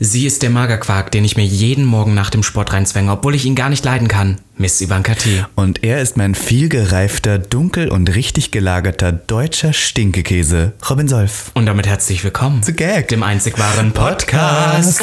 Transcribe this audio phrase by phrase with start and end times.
[0.00, 3.44] Sie ist der Magerquark, den ich mir jeden Morgen nach dem Sport reinzwänge, obwohl ich
[3.44, 4.38] ihn gar nicht leiden kann.
[4.56, 5.44] Miss Ivanka T.
[5.54, 11.52] Und er ist mein vielgereifter, dunkel und richtig gelagerter deutscher Stinkekäse, Robin Solf.
[11.54, 15.00] Und damit herzlich willkommen zu Gag, dem einzig wahren Podcast.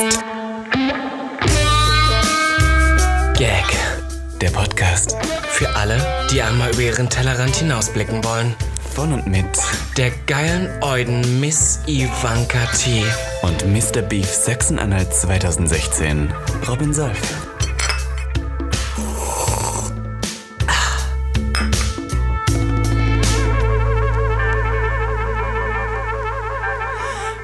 [3.37, 3.65] Gag,
[4.41, 5.15] der Podcast.
[5.49, 8.55] Für alle, die einmal über ihren Tellerrand hinausblicken wollen.
[8.93, 9.45] Von und mit
[9.95, 13.03] der geilen Euden Miss Ivanka T.
[13.41, 14.01] Und Mr.
[14.01, 16.33] Beef Sachsen-Anhalt 2016,
[16.67, 17.17] Robin Solf.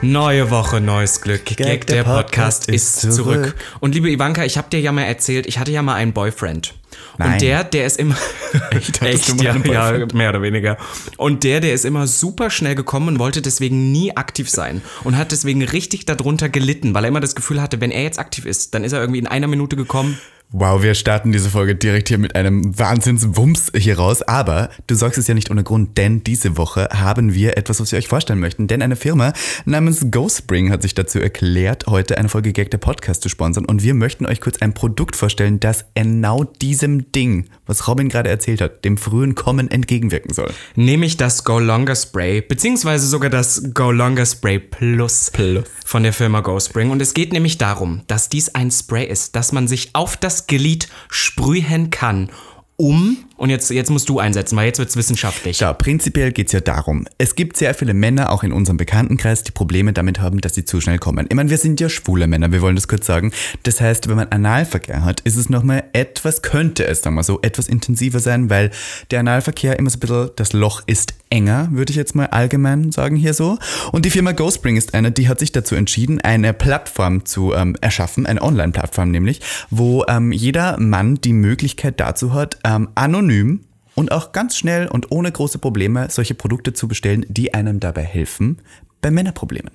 [0.02, 1.46] Neue Woche, neues Glück.
[1.46, 3.16] Gag, Gag der, der Podcast, Podcast, ist zurück.
[3.16, 3.56] zurück.
[3.80, 6.74] Und liebe Ivanka, ich habe dir ja mal erzählt, ich hatte ja mal einen Boyfriend.
[7.18, 7.34] Nein.
[7.34, 8.16] Und der, der ist immer.
[8.72, 10.78] Echt, echt ja, ja, mehr oder weniger.
[11.18, 14.82] Und der, der ist immer super schnell gekommen und wollte deswegen nie aktiv sein.
[15.04, 18.20] Und hat deswegen richtig darunter gelitten, weil er immer das Gefühl hatte, wenn er jetzt
[18.20, 20.18] aktiv ist, dann ist er irgendwie in einer Minute gekommen.
[20.52, 24.22] Wow, wir starten diese Folge direkt hier mit einem Wahnsinnswumms hier raus.
[24.22, 27.92] Aber du sagst es ja nicht ohne Grund, denn diese Woche haben wir etwas, was
[27.92, 28.68] wir euch vorstellen möchten.
[28.68, 29.34] Denn eine Firma
[29.66, 33.66] namens GoSpring hat sich dazu erklärt, heute eine Folge Gag der Podcast zu sponsern.
[33.66, 38.30] Und wir möchten euch kurz ein Produkt vorstellen, das genau diesem Ding, was Robin gerade
[38.30, 40.54] erzählt hat, dem frühen Kommen entgegenwirken soll.
[40.76, 45.64] Nämlich das Go Longer Spray, beziehungsweise sogar das Go Longer Spray Plus, Plus.
[45.86, 46.92] von der Firma GoSpring.
[46.92, 50.28] Und es geht nämlich darum, dass dies ein Spray ist, das man sich auf das
[50.28, 52.30] das Glied sprühen kann,
[52.78, 55.60] um und jetzt, jetzt musst du einsetzen, weil jetzt wird es wissenschaftlich.
[55.60, 57.08] Ja, prinzipiell geht es ja darum.
[57.18, 60.64] Es gibt sehr viele Männer, auch in unserem Bekanntenkreis, die Probleme damit haben, dass sie
[60.64, 61.26] zu schnell kommen.
[61.30, 63.32] Ich meine, wir sind ja schwule Männer, wir wollen das kurz sagen.
[63.64, 67.40] Das heißt, wenn man Analverkehr hat, ist es nochmal etwas, könnte es dann mal so,
[67.42, 68.72] etwas intensiver sein, weil
[69.10, 72.92] der Analverkehr immer so ein bisschen, das Loch ist enger, würde ich jetzt mal allgemein
[72.92, 73.58] sagen hier so.
[73.92, 77.76] Und die Firma GoSpring ist eine, die hat sich dazu entschieden, eine Plattform zu ähm,
[77.82, 83.66] erschaffen, eine Online-Plattform nämlich, wo ähm, jeder Mann die Möglichkeit dazu hat, ähm, anonym
[83.96, 88.04] und auch ganz schnell und ohne große Probleme solche Produkte zu bestellen, die einem dabei
[88.04, 88.60] helfen
[89.02, 89.72] bei Männerproblemen.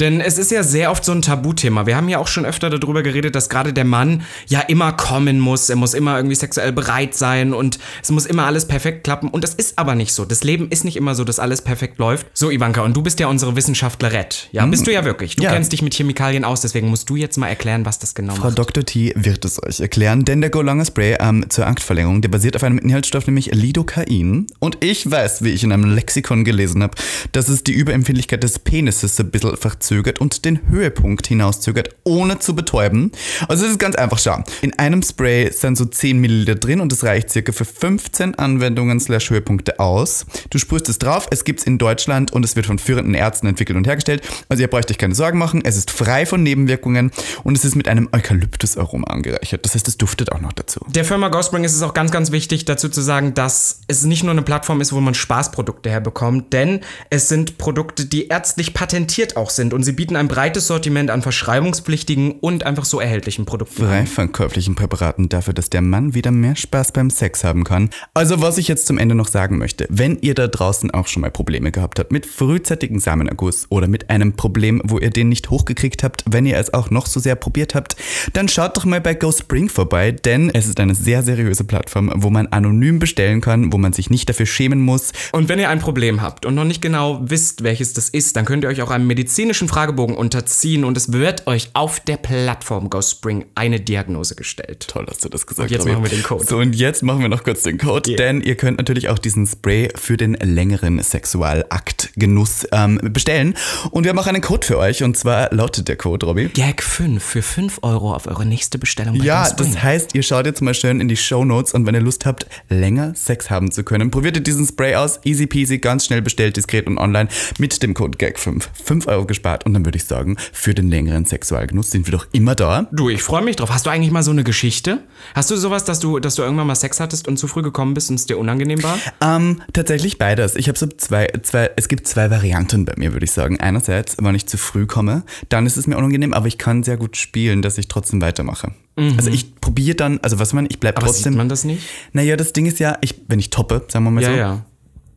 [0.00, 1.86] Denn es ist ja sehr oft so ein Tabuthema.
[1.86, 5.40] Wir haben ja auch schon öfter darüber geredet, dass gerade der Mann ja immer kommen
[5.40, 5.68] muss.
[5.68, 9.28] Er muss immer irgendwie sexuell bereit sein und es muss immer alles perfekt klappen.
[9.28, 10.24] Und das ist aber nicht so.
[10.24, 12.26] Das Leben ist nicht immer so, dass alles perfekt läuft.
[12.34, 14.48] So, Ivanka, und du bist ja unsere Wissenschaftlerett.
[14.52, 15.36] Ja, bist du ja wirklich.
[15.36, 15.52] Du ja.
[15.52, 18.44] kennst dich mit Chemikalien aus, deswegen musst du jetzt mal erklären, was das genau Frau
[18.44, 18.56] macht.
[18.56, 18.84] Frau Dr.
[18.84, 22.56] T wird es euch erklären, denn der Go Longer Spray ähm, zur Aktverlängerung, der basiert
[22.56, 24.46] auf einem Inhaltsstoff, nämlich Lidocain.
[24.58, 26.96] Und ich weiß, wie ich in einem Lexikon gelesen habe,
[27.32, 32.54] dass es die Überempfindlichkeit des Penises ein bisschen verzögert und den Höhepunkt hinauszögert, ohne zu
[32.54, 33.12] betäuben.
[33.48, 34.42] Also es ist ganz einfach schau.
[34.62, 39.00] In einem Spray sind so 10 Milliliter drin und es reicht circa für 15 Anwendungen
[39.00, 40.26] slash Höhepunkte aus.
[40.50, 43.46] Du sprühst es drauf, es gibt es in Deutschland und es wird von führenden Ärzten
[43.46, 44.22] entwickelt und hergestellt.
[44.48, 47.10] Also ihr braucht euch keine Sorgen machen, es ist frei von Nebenwirkungen
[47.44, 49.64] und es ist mit einem Eukalyptusaroma angereichert.
[49.64, 50.80] Das heißt, es duftet auch noch dazu.
[50.88, 54.22] Der Firma Gospring ist es auch ganz, ganz wichtig dazu zu sagen, dass es nicht
[54.22, 56.80] nur eine Plattform ist, wo man Spaßprodukte herbekommt, denn
[57.10, 61.22] es sind Produkte, die ärztlich patentiert auch sind und sie bieten ein breites Sortiment an
[61.22, 63.84] verschreibungspflichtigen und einfach so erhältlichen Produkten.
[63.84, 67.90] Frei von käuflichen Präparaten dafür, dass der Mann wieder mehr Spaß beim Sex haben kann.
[68.14, 71.22] Also was ich jetzt zum Ende noch sagen möchte, wenn ihr da draußen auch schon
[71.22, 75.50] mal Probleme gehabt habt mit frühzeitigen Samenerguss oder mit einem Problem, wo ihr den nicht
[75.50, 77.96] hochgekriegt habt, wenn ihr es auch noch so sehr probiert habt,
[78.32, 82.30] dann schaut doch mal bei GoSpring vorbei, denn es ist eine sehr seriöse Plattform, wo
[82.30, 85.12] man anonym bestellen kann, wo man sich nicht dafür schämen muss.
[85.32, 88.44] Und wenn ihr ein Problem habt und noch nicht genau wisst, welches das ist, dann
[88.44, 92.88] könnt ihr euch auch einem medizinischen Fragebogen unterziehen und es wird euch auf der Plattform
[92.88, 94.86] GoSpring eine Diagnose gestellt.
[94.88, 95.70] Toll, hast du das gesagt.
[95.70, 96.46] Und jetzt machen wir den Code.
[96.46, 98.16] So, und jetzt machen wir noch kurz den Code, yeah.
[98.16, 103.54] denn ihr könnt natürlich auch diesen Spray für den längeren Sexualaktgenuss ähm, bestellen.
[103.90, 106.48] Und wir haben auch einen Code für euch und zwar lautet der Code, Robby.
[106.48, 109.18] Gag 5 für 5 Euro auf eure nächste Bestellung.
[109.18, 109.74] Bei ja, GoSpring.
[109.74, 112.24] das heißt, ihr schaut jetzt mal schön in die Show Notes und wenn ihr Lust
[112.24, 115.20] habt, länger Sex haben zu können, probiert ihr diesen Spray aus.
[115.24, 117.28] Easy peasy, ganz schnell bestellt, diskret und online
[117.58, 118.70] mit dem Code GAG 5.
[118.84, 122.26] 5 Euro gespart und dann würde ich sagen, für den längeren Sexualgenuss sind wir doch
[122.32, 122.88] immer da.
[122.92, 123.70] Du, ich freue mich drauf.
[123.70, 125.00] Hast du eigentlich mal so eine Geschichte?
[125.34, 127.94] Hast du sowas, dass du, dass du irgendwann mal Sex hattest und zu früh gekommen
[127.94, 128.98] bist und es dir unangenehm war?
[129.20, 130.56] Ähm, tatsächlich beides.
[130.56, 133.60] Ich habe so zwei, zwei, es gibt zwei Varianten bei mir, würde ich sagen.
[133.60, 136.96] Einerseits, wenn ich zu früh komme, dann ist es mir unangenehm, aber ich kann sehr
[136.96, 138.72] gut spielen, dass ich trotzdem weitermache.
[138.96, 139.14] Mhm.
[139.16, 141.32] Also ich probiere dann, also was man, ich bleibe trotzdem.
[141.32, 141.82] Sieht man das nicht?
[142.12, 144.64] Naja, das Ding ist ja, ich, wenn ich toppe, sagen wir mal ja, so, ja.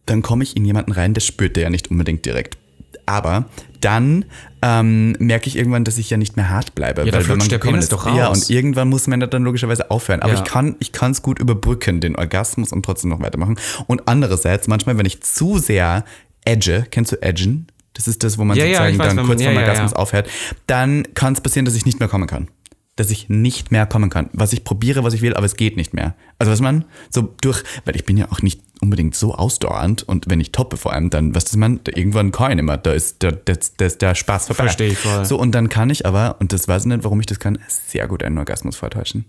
[0.06, 2.57] dann komme ich in jemanden rein, der spürt der ja nicht unbedingt direkt.
[3.06, 3.45] Aber
[3.80, 4.25] dann
[4.62, 7.03] ähm, merke ich irgendwann, dass ich ja nicht mehr hart bleibe.
[7.03, 8.18] Ja, weil wenn man Penis ist, doch raus.
[8.18, 10.21] Ja, und irgendwann muss man dann logischerweise aufhören.
[10.21, 10.39] Aber ja.
[10.39, 13.57] ich kann ich es gut überbrücken, den Orgasmus und trotzdem noch weitermachen.
[13.88, 16.06] Und andererseits, manchmal, wenn ich zu sehr
[16.45, 17.68] edge, kennst du edgen?
[17.94, 19.51] das ist das, wo man Ja, ja, sozusagen ich weiß, dann kurz man- vor ja,
[19.51, 19.98] dem ja, Orgasmus ja.
[19.98, 20.30] aufhört,
[20.68, 22.48] dann kann es passieren, dass ich nicht mehr kommen kann.
[22.97, 24.29] Dass ich nicht mehr kommen kann.
[24.33, 26.15] Was ich probiere, was ich will, aber es geht nicht mehr.
[26.39, 30.29] Also was man so durch, weil ich bin ja auch nicht unbedingt so ausdauernd und
[30.29, 32.77] wenn ich toppe vor allem, dann, was ist man, da irgendwann kann ich nicht mehr,
[32.77, 34.63] da ist der, der, der, der Spaß vorbei.
[34.63, 35.23] Verstehe ich voll.
[35.23, 37.59] So, und dann kann ich aber, und das weiß ich nicht, warum ich das kann,
[37.67, 39.25] sehr gut einen Orgasmus vortäuschen.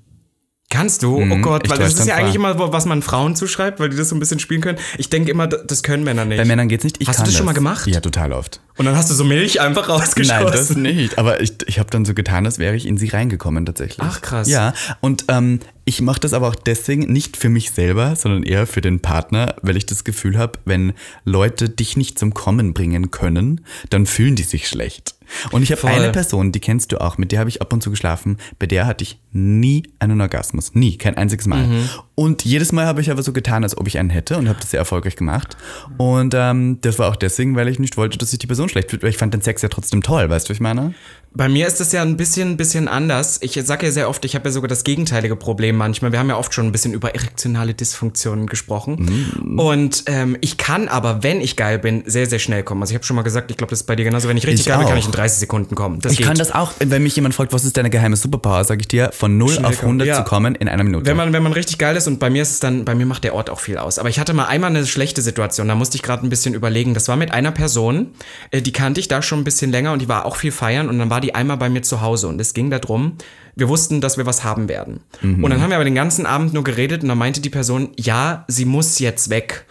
[0.72, 1.16] Kannst du?
[1.16, 3.90] oh Gott, ich weil täusch das ist ja eigentlich immer, was man Frauen zuschreibt, weil
[3.90, 4.78] die das so ein bisschen spielen können.
[4.96, 6.38] Ich denke immer, das können Männer nicht.
[6.38, 6.96] Bei Männern geht's nicht.
[6.98, 7.86] Ich Hast du kann das schon mal gemacht?
[7.86, 8.60] Ja, total oft.
[8.78, 10.44] Und dann hast du so Milch einfach rausgeschossen.
[10.44, 11.18] Nein, das nicht.
[11.18, 14.00] Aber ich, ich habe dann so getan, als wäre ich in sie reingekommen tatsächlich.
[14.00, 14.48] Ach, krass.
[14.48, 14.72] Ja,
[15.02, 18.80] und ähm, ich mache das aber auch deswegen nicht für mich selber, sondern eher für
[18.80, 20.92] den Partner, weil ich das Gefühl habe, wenn
[21.24, 25.16] Leute dich nicht zum Kommen bringen können, dann fühlen die sich schlecht.
[25.50, 27.82] Und ich habe eine Person, die kennst du auch, mit der habe ich ab und
[27.82, 30.74] zu geschlafen, bei der hatte ich nie einen Orgasmus.
[30.74, 31.66] Nie, kein einziges Mal.
[31.66, 31.88] Mhm.
[32.22, 34.60] Und jedes Mal habe ich aber so getan, als ob ich einen hätte und habe
[34.60, 35.56] das sehr erfolgreich gemacht.
[35.96, 38.90] Und ähm, das war auch deswegen, weil ich nicht wollte, dass sich die Person schlecht
[38.90, 40.94] fühlt, weil ich fand den Sex ja trotzdem toll, weißt du, was ich meine?
[41.34, 43.38] Bei mir ist das ja ein bisschen, bisschen anders.
[43.40, 46.12] Ich sage ja sehr oft, ich habe ja sogar das gegenteilige Problem manchmal.
[46.12, 49.32] Wir haben ja oft schon ein bisschen über erektionale Dysfunktionen gesprochen.
[49.40, 49.58] Mm.
[49.58, 52.82] Und ähm, ich kann aber, wenn ich geil bin, sehr, sehr schnell kommen.
[52.82, 54.28] Also ich habe schon mal gesagt, ich glaube, das ist bei dir genauso.
[54.28, 56.00] Wenn ich richtig Ich geil bin, kann ich in 30 Sekunden kommen.
[56.00, 56.26] Das Ich geht.
[56.26, 59.10] kann das auch, wenn mich jemand fragt, was ist deine geheime Superpower, sage ich dir,
[59.12, 60.06] von 0 Schnell auf 100 kommen.
[60.06, 60.16] Ja.
[60.16, 61.06] zu kommen in einer Minute.
[61.06, 63.06] Wenn man, wenn man richtig geil ist und bei mir ist es dann, bei mir
[63.06, 63.98] macht der Ort auch viel aus.
[63.98, 66.94] Aber ich hatte mal einmal eine schlechte Situation, da musste ich gerade ein bisschen überlegen.
[66.94, 68.08] Das war mit einer Person,
[68.50, 70.88] äh, die kannte ich da schon ein bisschen länger und die war auch viel feiern
[70.88, 73.16] und dann war die einmal bei mir zu Hause und es ging darum,
[73.54, 75.00] wir wussten, dass wir was haben werden.
[75.44, 77.90] Und dann haben wir aber den ganzen Abend nur geredet und dann meinte die Person,
[77.98, 79.66] ja, sie muss jetzt weg.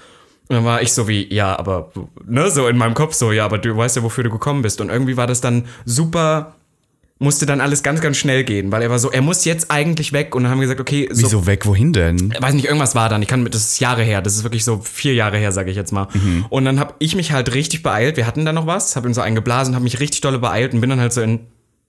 [0.47, 1.91] Und dann war ich so wie, ja, aber,
[2.25, 4.81] ne, so in meinem Kopf so, ja, aber du weißt ja, wofür du gekommen bist.
[4.81, 6.55] Und irgendwie war das dann super,
[7.21, 10.11] musste dann alles ganz, ganz schnell gehen, weil er war so, er muss jetzt eigentlich
[10.11, 10.33] weg.
[10.33, 12.33] Und dann haben wir gesagt, okay, so Wieso weg, wohin denn?
[12.39, 13.21] weiß nicht, irgendwas war dann.
[13.21, 14.23] Ich kann, das ist Jahre her.
[14.23, 16.07] Das ist wirklich so vier Jahre her, sage ich jetzt mal.
[16.13, 16.45] Mhm.
[16.49, 18.17] Und dann habe ich mich halt richtig beeilt.
[18.17, 20.73] Wir hatten da noch was, habe ihm so einen geblasen, habe mich richtig dolle beeilt
[20.73, 21.41] und bin dann halt so in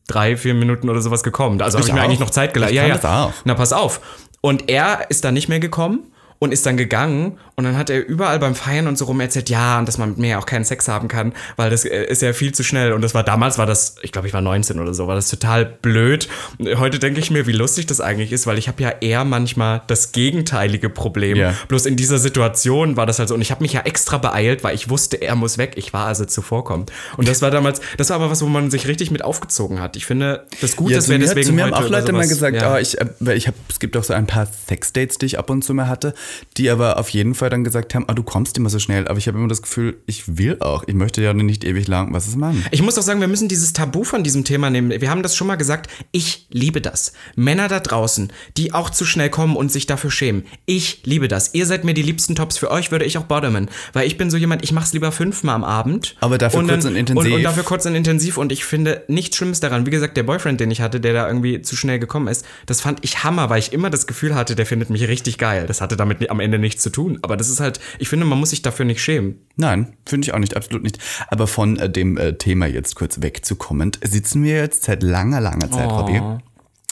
[0.07, 1.63] drei, vier Minuten oder sowas gekommen.
[1.63, 2.75] Also habe Ich ich mir eigentlich noch Zeit gelassen.
[2.75, 3.33] Ja, ja.
[3.45, 4.01] Na, pass auf.
[4.43, 6.12] Und er ist dann nicht mehr gekommen
[6.43, 9.49] und ist dann gegangen und dann hat er überall beim Feiern und so rum erzählt,
[9.49, 12.05] ja, und dass man mit mir ja auch keinen Sex haben kann, weil das äh,
[12.07, 12.93] ist ja viel zu schnell.
[12.95, 15.29] Und das war damals, war das, ich glaube, ich war 19 oder so, war das
[15.29, 16.29] total blöd.
[16.59, 19.83] Heute denke ich mir, wie lustig das eigentlich ist, weil ich habe ja eher manchmal
[19.87, 21.37] das gegenteilige Problem.
[21.37, 21.55] Ja.
[21.69, 23.37] Bloß in dieser Situation war das halt so.
[23.37, 25.75] Und ich habe mich ja extra beeilt, weil ich wusste, er muss weg.
[25.77, 26.91] Ich war also zuvorkommend.
[27.17, 29.95] Und das war damals, das war aber was, wo man sich richtig mit aufgezogen hat.
[29.95, 32.13] Ich finde, das Gute, Ja, wir mir, deswegen zu mir haben heute auch über Leute
[32.13, 32.75] mal gesagt, ja.
[32.75, 35.49] oh, ich, äh, ich hab, es gibt auch so ein paar Sexdates, die ich ab
[35.49, 36.15] und zu mal hatte,
[36.57, 39.19] die aber auf jeden Fall dann gesagt haben, ah, du kommst immer so schnell, aber
[39.19, 42.29] ich habe immer das Gefühl, ich will auch, ich möchte ja nicht ewig lang, was
[42.29, 42.65] ist Mann?
[42.71, 45.01] Ich muss auch sagen, wir müssen dieses Tabu von diesem Thema nehmen.
[45.01, 45.91] Wir haben das schon mal gesagt.
[46.11, 47.13] Ich liebe das.
[47.37, 50.45] Männer da draußen, die auch zu schnell kommen und sich dafür schämen.
[50.67, 51.55] Ich liebe das.
[51.55, 52.59] Ihr seid mir die liebsten Tops.
[52.59, 53.69] Für euch würde ich auch bottomen.
[53.93, 56.17] Weil ich bin so jemand, ich mach's lieber fünfmal am Abend.
[56.21, 57.33] Aber dafür und kurz und intensiv.
[57.33, 58.37] Und, und dafür kurz und intensiv.
[58.39, 59.87] Und ich finde nichts Schlimmes daran.
[59.87, 62.81] Wie gesagt, der Boyfriend, den ich hatte, der da irgendwie zu schnell gekommen ist, das
[62.81, 65.67] fand ich Hammer, weil ich immer das Gefühl hatte, der findet mich richtig geil.
[65.67, 67.19] Das hatte damit am Ende nichts zu tun.
[67.23, 69.47] Aber das ist halt, ich finde, man muss sich dafür nicht schämen.
[69.57, 70.99] Nein, finde ich auch nicht, absolut nicht.
[71.29, 75.71] Aber von äh, dem äh, Thema jetzt kurz wegzukommen, sitzen wir jetzt seit langer, langer
[75.71, 75.99] Zeit, Oh.
[75.99, 76.23] Robby,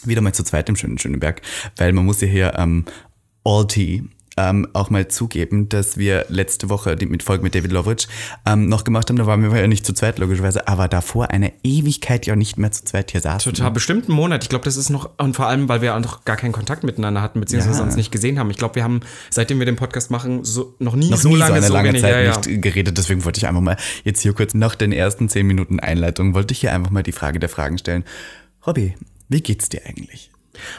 [0.05, 1.43] wieder mal zu zweit im schönen Schöneberg,
[1.77, 2.85] weil man muss ja hier ähm,
[3.45, 4.05] Alti
[4.37, 8.07] ähm, auch mal zugeben, dass wir letzte Woche die mit Folge mit David Loveridge
[8.47, 9.17] ähm, noch gemacht haben.
[9.17, 12.71] Da waren wir ja nicht zu zweit, logischerweise, aber davor eine Ewigkeit ja nicht mehr
[12.71, 13.53] zu zweit hier saßen.
[13.53, 14.43] Total, bestimmt einen Monat.
[14.45, 16.85] Ich glaube, das ist noch, und vor allem, weil wir auch noch gar keinen Kontakt
[16.85, 17.85] miteinander hatten, beziehungsweise Ja.
[17.85, 18.51] uns nicht gesehen haben.
[18.51, 21.37] Ich glaube, wir haben, seitdem wir den Podcast machen, so, noch nie noch so nie
[21.37, 22.37] lange so eine so lange wenig- Zeit ja.
[22.51, 22.97] nicht geredet.
[22.97, 26.53] Deswegen wollte ich einfach mal jetzt hier kurz nach den ersten zehn Minuten Einleitung, wollte
[26.53, 28.05] ich hier einfach mal die Frage der Fragen stellen.
[28.67, 28.95] Robby,
[29.29, 30.31] wie geht's dir eigentlich?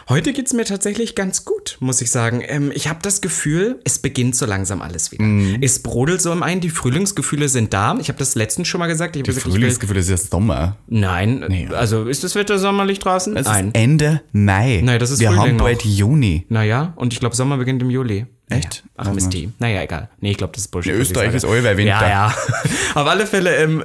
[0.09, 2.41] Heute geht's mir tatsächlich ganz gut, muss ich sagen.
[2.45, 5.23] Ähm, ich habe das Gefühl, es beginnt so langsam alles wieder.
[5.23, 5.57] Mhm.
[5.61, 7.97] Es brodelt so im einen, die Frühlingsgefühle sind da.
[7.99, 9.15] Ich habe das letztens schon mal gesagt.
[9.15, 10.77] Die gesagt, Frühlingsgefühle ist ja Sommer.
[10.87, 13.35] nein, also ist das Wetter sommerlich draußen?
[13.37, 13.67] Es nein.
[13.67, 14.81] ist Ende Mai.
[14.83, 15.65] Nein, das ist Wir Frühling haben noch.
[15.65, 16.45] bald Juni.
[16.49, 18.25] Naja, und ich glaube, Sommer beginnt im Juli.
[18.51, 18.83] Echt?
[18.97, 19.33] Ach, Mist.
[19.59, 20.09] Naja, egal.
[20.19, 20.93] Nee, ich glaube, das ist Bullshit.
[20.93, 22.01] Ich Österreich ist allweil Winter.
[22.01, 22.35] Ja, ja.
[22.95, 23.83] Auf alle Fälle ähm,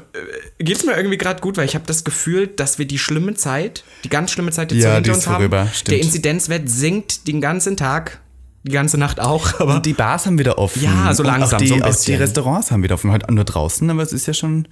[0.59, 3.35] geht es mir irgendwie gerade gut, weil ich habe das Gefühl, dass wir die schlimme
[3.35, 5.69] Zeit, die ganz schlimme Zeit jetzt Ja, hinter uns haben.
[5.73, 5.91] stimmt.
[5.91, 8.21] Der Inzidenzwert sinkt den ganzen Tag,
[8.67, 9.61] die ganze Nacht auch.
[9.61, 10.83] Aber Und die Bars haben wieder offen.
[10.83, 12.15] Ja, so langsam, Auch die, so auch die.
[12.15, 13.13] Restaurants haben wieder offen.
[13.13, 14.69] Halt nur draußen, aber es ist ja schon,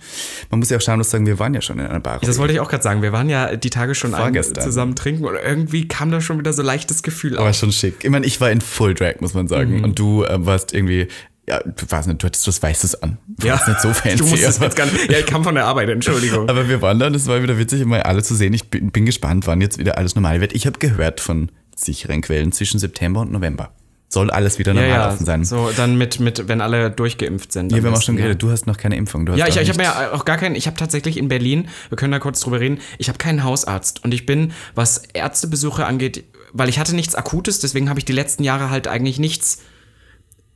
[0.51, 2.19] man muss ja auch schamlos sagen, wir waren ja schon in einer Bar.
[2.21, 3.03] das wollte ich auch gerade sagen.
[3.03, 4.63] Wir waren ja die Tage schon Vorgestern.
[4.65, 7.57] zusammen trinken und irgendwie kam da schon wieder so leichtes Gefühl aber auf.
[7.57, 8.05] schon schick.
[8.05, 9.79] Ich meine, ich war in Full Drag, muss man sagen.
[9.79, 9.85] Mhm.
[9.85, 11.09] Und du äh, warst irgendwie,
[11.49, 13.19] ja, du warst nicht, du hattest was Weißes an.
[13.29, 14.17] Du warst nicht so fancy.
[14.17, 15.11] Du musst das aber- jetzt gar nicht.
[15.11, 16.49] Ja, ich kam von der Arbeit, Entschuldigung.
[16.49, 18.55] Aber wir waren da und es war wieder witzig, mal alle zu sehen.
[18.55, 20.53] Ich bin, bin gespannt, wann jetzt wieder alles normal wird.
[20.55, 23.73] Ich habe gehört von sicheren Quellen zwischen September und November.
[24.15, 25.45] Soll alles wieder normal ja, offen sein.
[25.45, 27.71] so dann mit, mit, wenn alle durchgeimpft sind.
[27.71, 29.27] Ja, wir haben auch schon geredet, du hast noch keine Impfung.
[29.37, 32.13] Ja, ich, ich habe ja auch gar keinen, ich habe tatsächlich in Berlin, wir können
[32.13, 36.69] da kurz drüber reden, ich habe keinen Hausarzt und ich bin, was Ärztebesuche angeht, weil
[36.69, 39.59] ich hatte nichts Akutes, deswegen habe ich die letzten Jahre halt eigentlich nichts,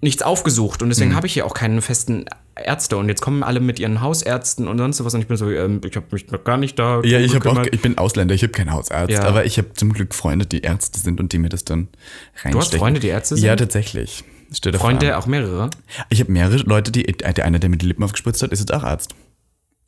[0.00, 0.90] nichts aufgesucht und Mhm.
[0.90, 4.66] deswegen habe ich hier auch keinen festen Ärzte und jetzt kommen alle mit ihren Hausärzten
[4.68, 7.00] und sonst was und ich bin so, ähm, ich habe mich noch gar nicht da
[7.04, 9.24] Ja, ich, hab auch, ich bin Ausländer, ich habe keinen Hausarzt, Ja.
[9.24, 11.88] aber ich habe zum Glück Freunde, die Ärzte sind und die mir das dann
[12.34, 12.50] reinstechen.
[12.52, 13.44] Du hast Freunde, die Ärzte sind?
[13.44, 14.24] Ja, tatsächlich.
[14.62, 14.72] Vor.
[14.74, 15.68] Freunde, auch mehrere.
[16.08, 18.72] Ich habe mehrere Leute, die, der eine, der mir die Lippen aufgespritzt hat, ist jetzt
[18.72, 19.14] auch Arzt.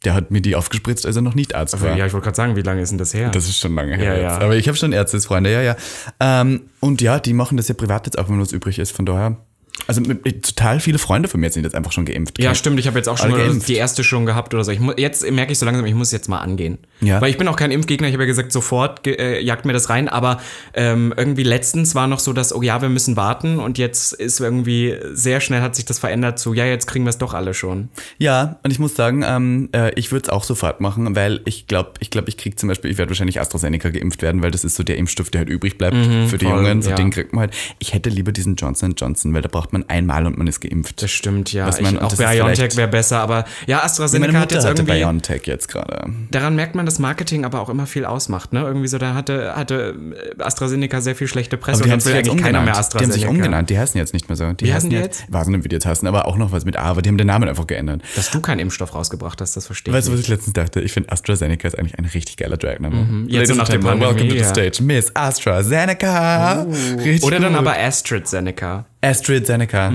[0.05, 1.97] Der hat mir die aufgespritzt, als er noch nicht Arzt war.
[1.97, 3.31] Ja, ich wollte gerade sagen, wie lange ist denn das her?
[3.31, 4.23] Das ist schon lange her Ja, jetzt.
[4.23, 4.38] ja.
[4.40, 5.76] Aber ich habe schon Ärztesfreunde, ja, ja.
[6.21, 8.93] Ähm, und ja, die machen das ja privat jetzt auch, wenn was übrig ist.
[8.93, 9.38] Von daher,
[9.87, 12.38] also mit, mit, total viele Freunde von mir sind jetzt einfach schon geimpft.
[12.38, 12.78] Ja, stimmt.
[12.78, 14.70] Ich habe jetzt auch schon die erste schon gehabt oder so.
[14.70, 16.78] Ich jetzt merke ich so langsam, ich muss jetzt mal angehen.
[17.00, 17.20] Ja.
[17.20, 18.08] Weil ich bin auch kein Impfgegner.
[18.08, 20.08] Ich habe ja gesagt, sofort äh, jagt mir das rein.
[20.08, 20.40] Aber
[20.75, 23.58] ähm, irgendwie letztens war noch so, dass, oh ja, wir müssen warten.
[23.58, 27.10] Und jetzt ist irgendwie sehr schnell hat sich das verändert zu, ja, jetzt kriegen wir
[27.10, 27.88] es doch alle schon.
[28.18, 31.66] Ja, und ich muss sagen, ähm, äh, ich würde es auch sofort machen, weil ich
[31.66, 34.64] glaube, ich glaube, ich kriege zum Beispiel, ich werde wahrscheinlich AstraZeneca geimpft werden, weil das
[34.64, 36.82] ist so der Impfstoff, der halt übrig bleibt für die Mhm, voll, Jungen.
[36.82, 36.96] So ja.
[36.96, 37.54] den kriegt man halt.
[37.78, 41.02] Ich hätte lieber diesen Johnson Johnson, weil da braucht man einmal und man ist geimpft.
[41.02, 41.66] Das stimmt, ja.
[41.66, 43.18] Was man- ich, und auch BioNTech wäre besser.
[43.20, 45.00] Aber ja, AstraZeneca Meine hat Mutter jetzt hatte irgendwie...
[45.00, 46.04] BioNTech jetzt gerade.
[46.30, 48.60] Daran merkt man, dass Marketing aber auch immer viel ausmacht, ne?
[48.62, 49.94] Irgendwie so, da hatte, hatte
[50.38, 52.92] AstraZeneca sehr viel schlechte Presse Aber die haben jetzt jetzt eigentlich keiner mehr umgenannt.
[52.94, 53.30] Die haben sich AstraZeneca.
[53.30, 53.70] umgenannt.
[53.70, 54.52] Die heißen jetzt nicht mehr so.
[54.52, 56.64] Die Wie heißen die Ich weiß nicht, wie die jetzt heißen, aber auch noch was
[56.64, 58.02] mit A, aber die haben den Namen einfach geändert.
[58.16, 60.18] Dass du keinen Impfstoff rausgebracht hast, das verstehe Weißt du, ich.
[60.18, 60.80] was ich letztens dachte?
[60.80, 62.96] Ich finde AstraZeneca ist eigentlich ein richtig geiler Dragname.
[62.96, 63.28] Mhm.
[63.28, 64.82] Jetzt so nach Gentlemen, welcome to the stage.
[64.82, 66.66] Miss AstraZeneca.
[66.98, 67.58] Richtig Oder dann gut.
[67.60, 68.86] aber AstraZeneca.
[69.02, 69.92] Astrid Seneca.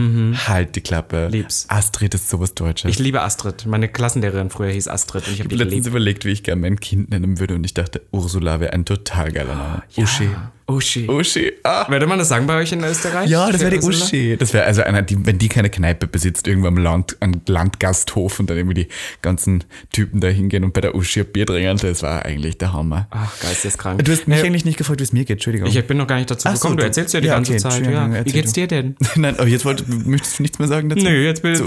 [0.48, 1.28] Halt die Klappe.
[1.28, 1.32] Mhm.
[1.32, 1.66] Lieb's.
[1.70, 2.90] Astrid ist sowas Deutsches.
[2.90, 3.66] Ich liebe Astrid.
[3.66, 6.80] Meine Klassenlehrerin früher hieß Astrid und ich habe habe letztens überlegt, wie ich gerne mein
[6.80, 9.84] Kind nennen würde und ich dachte, Ursula wäre ein total geiler Name.
[9.98, 10.30] Uschi.
[10.68, 11.08] Uschi.
[11.08, 11.54] Uschi.
[11.64, 11.88] Ah.
[11.90, 13.30] Würde man das sagen bei euch in Österreich?
[13.30, 14.04] Ja, das wäre die Ursula?
[14.06, 14.36] Uschi.
[14.38, 18.40] Das wäre also einer, die, wenn die keine Kneipe besitzt, irgendwo am Land, am Landgasthof
[18.40, 18.88] und dann irgendwie die
[19.22, 22.74] ganzen Typen da hingehen und bei der Uschi ein Bier trinken, das war eigentlich der
[22.74, 23.08] Hammer.
[23.12, 24.04] Ach, geisteskrank.
[24.04, 25.70] Du hast mich Nee, eigentlich nicht gefragt, wie es mir geht, Entschuldigung.
[25.70, 26.78] ich bin noch gar nicht dazu Ach so, gekommen.
[26.78, 27.86] du du- erzählst ja die ja, ganze okay, Zeit.
[27.86, 28.26] Ja.
[28.26, 28.96] Wie geht's dir denn?
[29.16, 31.04] Nein, aber jetzt wollte, möchtest du nichts mehr sagen dazu?
[31.04, 31.66] Nö, jetzt bin- du.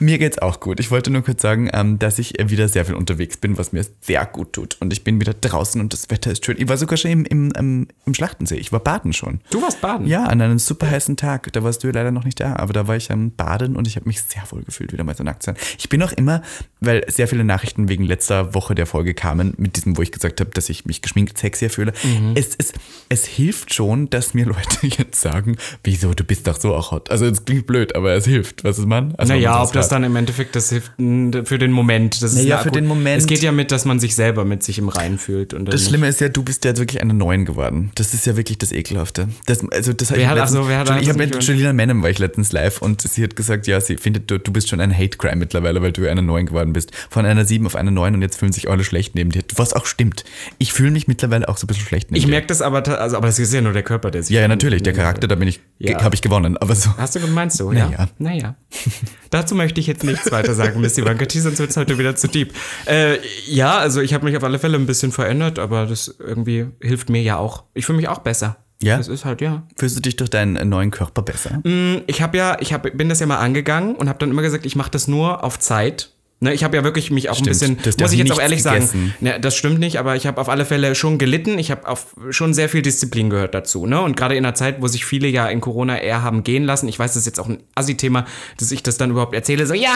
[0.00, 0.80] Mir geht's auch gut.
[0.80, 3.84] Ich wollte nur kurz sagen, ähm, dass ich wieder sehr viel unterwegs bin, was mir
[4.00, 4.76] sehr gut tut.
[4.80, 6.56] Und ich bin wieder draußen und das Wetter ist schön.
[6.58, 8.56] Ich war sogar schon im, im, ähm, im Schlachtensee.
[8.56, 9.40] Ich war baden schon.
[9.50, 10.06] Du warst baden.
[10.06, 11.52] Ja, an einem super heißen Tag.
[11.52, 13.96] Da warst du leider noch nicht da, aber da war ich am Baden und ich
[13.96, 15.56] habe mich sehr wohl gefühlt, wieder mal so nackt zu sein.
[15.78, 16.42] Ich bin auch immer,
[16.80, 20.40] weil sehr viele Nachrichten wegen letzter Woche der Folge kamen, mit diesem, wo ich gesagt
[20.40, 21.92] habe, dass ich mich geschminkt sexier fühle.
[22.02, 22.32] Mhm.
[22.34, 22.72] Es, es,
[23.08, 27.10] es hilft schon, dass mir Leute jetzt sagen, wieso, du bist doch so auch hot.
[27.10, 28.64] Also es klingt blöd, aber es hilft.
[28.64, 29.14] Was ist man?
[29.16, 29.92] Also Naja, ob das hört.
[29.92, 32.22] dann im Endeffekt das hilft für den Moment.
[32.22, 33.20] Das ist Naja, für den Moment.
[33.20, 35.54] Es geht ja mit, dass man sich selber mit sich im Reinen fühlt.
[35.54, 37.90] Und Das nicht- Schlimme ist ja, du bist ja wirklich eine Neuen geworden.
[37.98, 39.28] Das ist ja wirklich das Ekelhafte.
[39.46, 41.42] Das, also das Wer ich hat- letztens- also, wer hat ich das habe mit?
[41.42, 44.52] Julina Menem war ich letztens live und sie hat gesagt, ja, sie findet, du, du
[44.52, 46.92] bist schon ein Hate Crime mittlerweile, weil du eine Neuen geworden bist.
[47.10, 49.42] Von einer 7 auf eine 9 und jetzt fühlen sich alle schlecht neben dir.
[49.56, 50.24] Was auch stimmt.
[50.58, 53.16] Ich fühle mich mittlerweile auch so ein bisschen schlecht neben Ich merke das aber, also,
[53.16, 54.34] aber das ist ja nur der Körper, der sich.
[54.34, 54.82] Ja, ja, natürlich.
[54.82, 56.02] Der Charakter, da bin ich, Ja.
[56.02, 56.56] habe ich gewonnen.
[56.56, 56.90] Aber so.
[56.96, 57.72] Hast du meinst du?
[57.72, 57.90] Naja.
[57.90, 58.08] Ja.
[58.18, 58.54] Naja.
[59.30, 62.28] Dazu möchte ich jetzt nichts weiter sagen, Miss Ivanka, sonst wird es heute wieder zu
[62.28, 62.52] deep.
[62.86, 66.66] Äh, ja, also ich habe mich auf alle Fälle ein bisschen verändert, aber das irgendwie
[66.80, 67.64] hilft mir ja auch.
[67.74, 68.58] Ich fühle mich auch besser.
[68.82, 68.98] Ja?
[68.98, 69.62] Das ist halt, ja.
[69.76, 71.62] Fühlst du dich durch deinen neuen Körper besser?
[72.06, 74.66] Ich habe ja, ich hab, bin das ja mal angegangen und habe dann immer gesagt,
[74.66, 76.10] ich mache das nur auf Zeit.
[76.40, 77.48] Ne, ich habe ja wirklich mich auch Stimmt.
[77.48, 78.86] ein bisschen, ja muss ich jetzt auch ehrlich gegessen.
[78.86, 81.58] sagen, ne, das stimmt nicht, aber ich habe auf alle Fälle schon gelitten.
[81.58, 81.82] Ich habe
[82.30, 83.86] schon sehr viel Disziplin gehört dazu.
[83.86, 84.00] Ne?
[84.00, 86.86] Und gerade in einer Zeit, wo sich viele ja in Corona eher haben gehen lassen,
[86.86, 88.24] ich weiß, das ist jetzt auch ein Assi-Thema,
[88.56, 89.90] dass ich das dann überhaupt erzähle, so ja,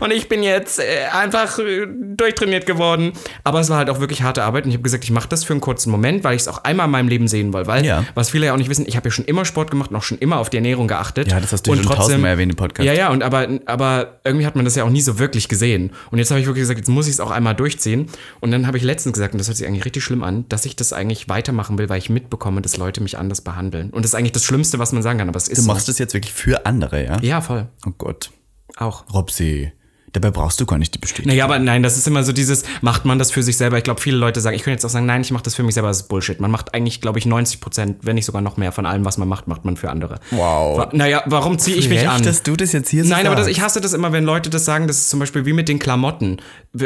[0.00, 0.82] und ich bin jetzt äh,
[1.12, 1.86] einfach äh,
[2.16, 3.12] durchtrainiert geworden.
[3.44, 5.44] Aber es war halt auch wirklich harte Arbeit und ich habe gesagt, ich mache das
[5.44, 7.68] für einen kurzen Moment, weil ich es auch einmal in meinem Leben sehen will.
[7.68, 8.04] Weil, Ja.
[8.14, 10.02] was viele ja auch nicht wissen, ich habe ja schon immer Sport gemacht und auch
[10.02, 11.30] schon immer auf die Ernährung geachtet.
[11.30, 12.84] Ja, das hast du und schon tausendmal erwähnt im Podcast.
[12.84, 15.83] Ja, ja, und aber, aber irgendwie hat man das ja auch nie so wirklich gesehen.
[16.10, 18.06] Und jetzt habe ich wirklich gesagt, jetzt muss ich es auch einmal durchziehen.
[18.40, 20.64] Und dann habe ich letztens gesagt, und das hört sich eigentlich richtig schlimm an, dass
[20.66, 23.90] ich das eigentlich weitermachen will, weil ich mitbekomme, dass Leute mich anders behandeln.
[23.90, 25.68] Und das ist eigentlich das Schlimmste, was man sagen kann, aber es ist Du so.
[25.68, 27.20] machst das jetzt wirklich für andere, ja?
[27.20, 27.68] Ja, voll.
[27.86, 28.30] Oh Gott.
[28.76, 29.04] Auch.
[29.12, 29.72] Robsi,
[30.14, 31.28] dabei brauchst du gar nicht die Bestätigung.
[31.28, 33.76] Naja, aber nein, das ist immer so dieses, macht man das für sich selber?
[33.76, 35.62] Ich glaube, viele Leute sagen, ich könnte jetzt auch sagen, nein, ich mache das für
[35.62, 36.40] mich selber, das ist Bullshit.
[36.40, 39.18] Man macht eigentlich, glaube ich, 90 Prozent, wenn nicht sogar noch mehr von allem, was
[39.18, 40.20] man macht, macht man für andere.
[40.30, 40.78] Wow.
[40.78, 42.22] Wa- Naja, warum ziehe ich mich Frech, an?
[42.22, 43.58] dass du das jetzt hier so Nein, aber das, sagst.
[43.58, 45.78] ich hasse das immer, wenn Leute das sagen, das ist zum Beispiel wie mit den
[45.78, 46.38] Klamotten.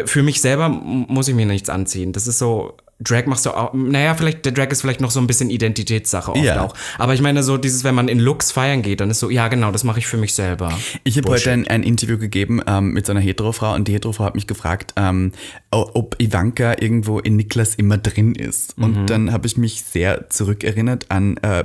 [0.06, 2.12] Für mich selber muss ich mir nichts anziehen.
[2.12, 5.20] Das ist so, Drag machst du auch, naja, vielleicht, der Drag ist vielleicht noch so
[5.20, 6.64] ein bisschen Identitätssache oft Ja.
[6.64, 6.74] auch.
[6.98, 9.46] Aber ich meine so dieses, wenn man in Looks feiern geht, dann ist so, ja
[9.46, 10.76] genau, das mache ich für mich selber.
[11.04, 14.24] Ich habe heute ein, ein Interview gegeben ähm, mit so einer Heterofrau und die Heterofrau
[14.24, 15.30] hat mich gefragt, ähm,
[15.70, 18.76] ob Ivanka irgendwo in Niklas immer drin ist.
[18.76, 18.84] Mhm.
[18.84, 21.64] Und dann habe ich mich sehr zurückerinnert an äh,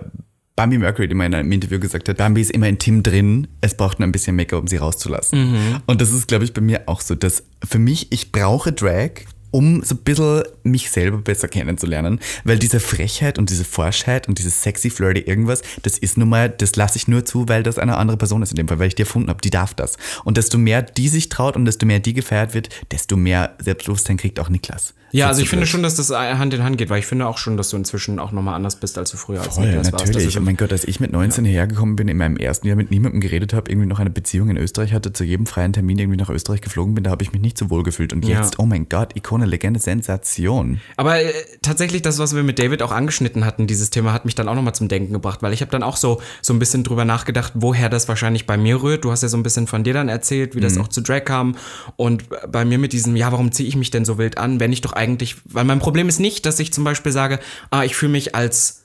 [0.56, 4.00] Bambi Mercury immer in einem Interview gesagt hat, Bambi ist immer intim drin, es braucht
[4.00, 5.52] nur ein bisschen Make-up, um sie rauszulassen.
[5.52, 5.76] Mhm.
[5.88, 9.10] Und das ist, glaube ich, bei mir auch so, dass für mich, ich brauche Drag,
[9.54, 14.40] um so ein bisschen mich selber besser kennenzulernen, weil diese Frechheit und diese Forschheit und
[14.40, 17.78] dieses sexy flirty irgendwas, das ist nun mal, das lasse ich nur zu, weil das
[17.78, 19.98] eine andere Person ist in dem Fall, weil ich die erfunden habe, die darf das.
[20.24, 24.18] Und desto mehr die sich traut und desto mehr die gefeiert wird, desto mehr Selbstbewusstsein
[24.18, 24.96] kriegt auch Niklas.
[25.14, 27.28] Ja, So also ich finde schon, dass das Hand in Hand geht, weil ich finde
[27.28, 29.92] auch schon, dass du inzwischen auch nochmal anders bist, als du früher als Voll, Niklas
[29.94, 30.06] warst.
[30.08, 30.26] natürlich.
[30.26, 32.76] Das ist- oh mein Gott, als ich mit 19 hergekommen bin, in meinem ersten Jahr
[32.76, 36.00] mit niemandem geredet habe, irgendwie noch eine Beziehung in Österreich hatte, zu jedem freien Termin
[36.00, 38.12] irgendwie nach Österreich geflogen bin, da habe ich mich nicht so wohl gefühlt.
[38.12, 38.42] Und Ja.
[38.42, 40.80] jetzt, oh mein Gott, Ikone, Legende, Sensation.
[40.98, 44.34] Aber äh, tatsächlich das, was wir mit David auch angeschnitten hatten, dieses Thema hat mich
[44.36, 46.84] dann auch nochmal zum Denken gebracht, weil ich habe dann auch so, so ein bisschen
[46.84, 49.06] drüber nachgedacht, woher das wahrscheinlich bei mir rührt.
[49.06, 51.24] Du hast ja so ein bisschen von dir dann erzählt, wie das auch zu Drag
[51.26, 51.56] kam.
[51.98, 54.74] Und bei mir mit diesem, ja, warum ziehe ich mich denn so wild an, wenn
[54.74, 55.03] ich doch eigentlich,
[55.46, 57.40] weil mein Problem ist nicht, dass ich zum Beispiel sage,
[57.72, 58.84] ah, ich fühle mich als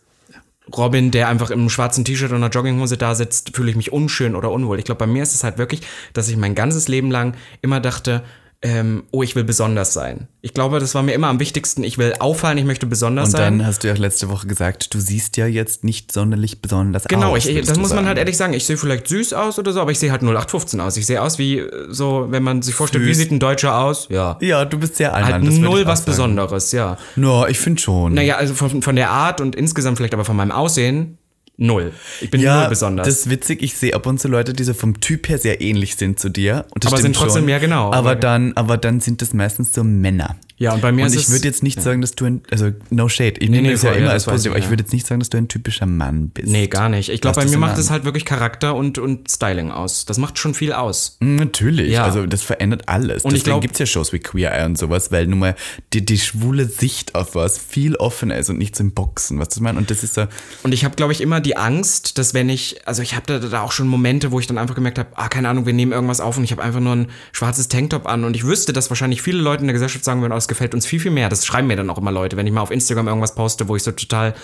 [0.76, 4.34] Robin, der einfach im schwarzen T-Shirt und einer Jogginghose da sitzt, fühle ich mich unschön
[4.34, 4.78] oder unwohl.
[4.78, 5.80] Ich glaube, bei mir ist es halt wirklich,
[6.12, 8.22] dass ich mein ganzes Leben lang immer dachte,
[8.60, 10.26] ähm, oh, ich will besonders sein.
[10.40, 11.84] Ich glaube, das war mir immer am wichtigsten.
[11.84, 13.58] Ich will auffallen, ich möchte besonders Und sein.
[13.58, 17.36] dann hast du ja letzte Woche gesagt, du siehst ja jetzt nicht sonderlich besonders Genau,
[17.36, 17.46] aus.
[17.46, 18.06] würdest das muss man sagen.
[18.08, 18.52] halt ehrlich sagen.
[18.54, 20.96] Ich sehe vielleicht süß aus oder so, aber ich sehe halt 0815 aus.
[20.96, 23.18] Ich sehe aus wie äh, so, wenn man sich vorstellt, wie Süß.
[23.18, 24.08] sieht ein Deutscher aus?
[24.10, 24.36] Ja.
[24.40, 26.04] Ja, du bist sehr Halt das würd null auch was.
[26.04, 26.96] Besonderes, ja.
[27.16, 28.14] No, ich finde schon.
[28.14, 31.17] Naja, also von, von der Art und insgesamt vielleicht aber von meinem Aussehen,
[31.58, 31.92] null.
[32.22, 33.06] Ich bin null besonders.
[33.06, 35.60] Das ist witzig, ich sehe ab und zu Leute, die so vom Typ her sehr
[35.60, 36.64] ähnlich sind zu dir.
[36.86, 37.48] Aber sind trotzdem- schon.
[37.50, 37.88] ja, genau.
[37.88, 40.36] Aber Aber- dann, aber dann sind das meistens so Männer.
[40.58, 42.72] Ja, und bei mir Und ist ich würde jetzt nicht sagen, dass du ein, also
[42.90, 44.64] no shade, ich Nee, nehme nee, das ja immer ja, als positiv, ich, aber ich
[44.64, 44.70] ja.
[44.70, 46.48] würde jetzt nicht sagen, dass du ein typischer Mann bist.
[46.48, 47.10] Nee, gar nicht.
[47.10, 50.04] Ich glaube, bei mir macht es halt wirklich Charakter und, und Styling aus.
[50.04, 51.16] Das macht schon viel aus.
[51.20, 52.02] Mm, Natürlich, Ja.
[52.04, 53.22] also das verändert alles.
[53.24, 55.38] Und ich Deswegen glaub- gibt es ja Shows wie Queer Eye und sowas, weil nun
[55.38, 55.54] mal
[55.92, 59.50] die, die schwule Sicht auf was viel offener ist und nicht so im Boxen, was
[59.50, 59.78] du meinst?
[59.78, 60.26] Und das ist so,
[60.64, 63.38] Und ich habe, glaube ich, immer die Angst, dass wenn ich, also ich habe da,
[63.38, 65.92] da auch schon Momente, wo ich dann einfach gemerkt habe, ah, keine Ahnung, wir nehmen
[65.92, 68.90] irgendwas auf und ich habe einfach nur ein schwarzes Tanktop an und ich wüsste, dass
[68.90, 71.28] wahrscheinlich viele Leute in der Gesellschaft sagen würden, oh, das gefällt uns viel, viel mehr.
[71.28, 73.76] Das schreiben mir dann auch immer Leute, wenn ich mal auf Instagram irgendwas poste, wo
[73.76, 74.34] ich so total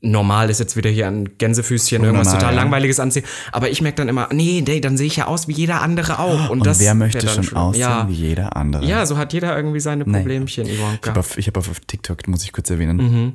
[0.00, 2.60] normal ist jetzt wieder hier ein Gänsefüßchen, irgendwas Unnormal, total ja.
[2.62, 3.24] langweiliges anziehe.
[3.52, 6.18] Aber ich merke dann immer, nee, nee, dann sehe ich ja aus wie jeder andere
[6.18, 6.50] auch.
[6.50, 8.84] Und, und das wer möchte schon aussehen ja, wie jeder andere?
[8.84, 11.10] Ja, so hat jeder irgendwie seine Problemchen, Ich Ivanka.
[11.10, 13.32] habe auf, ich hab auf, auf TikTok, muss ich kurz erwähnen, Mhm.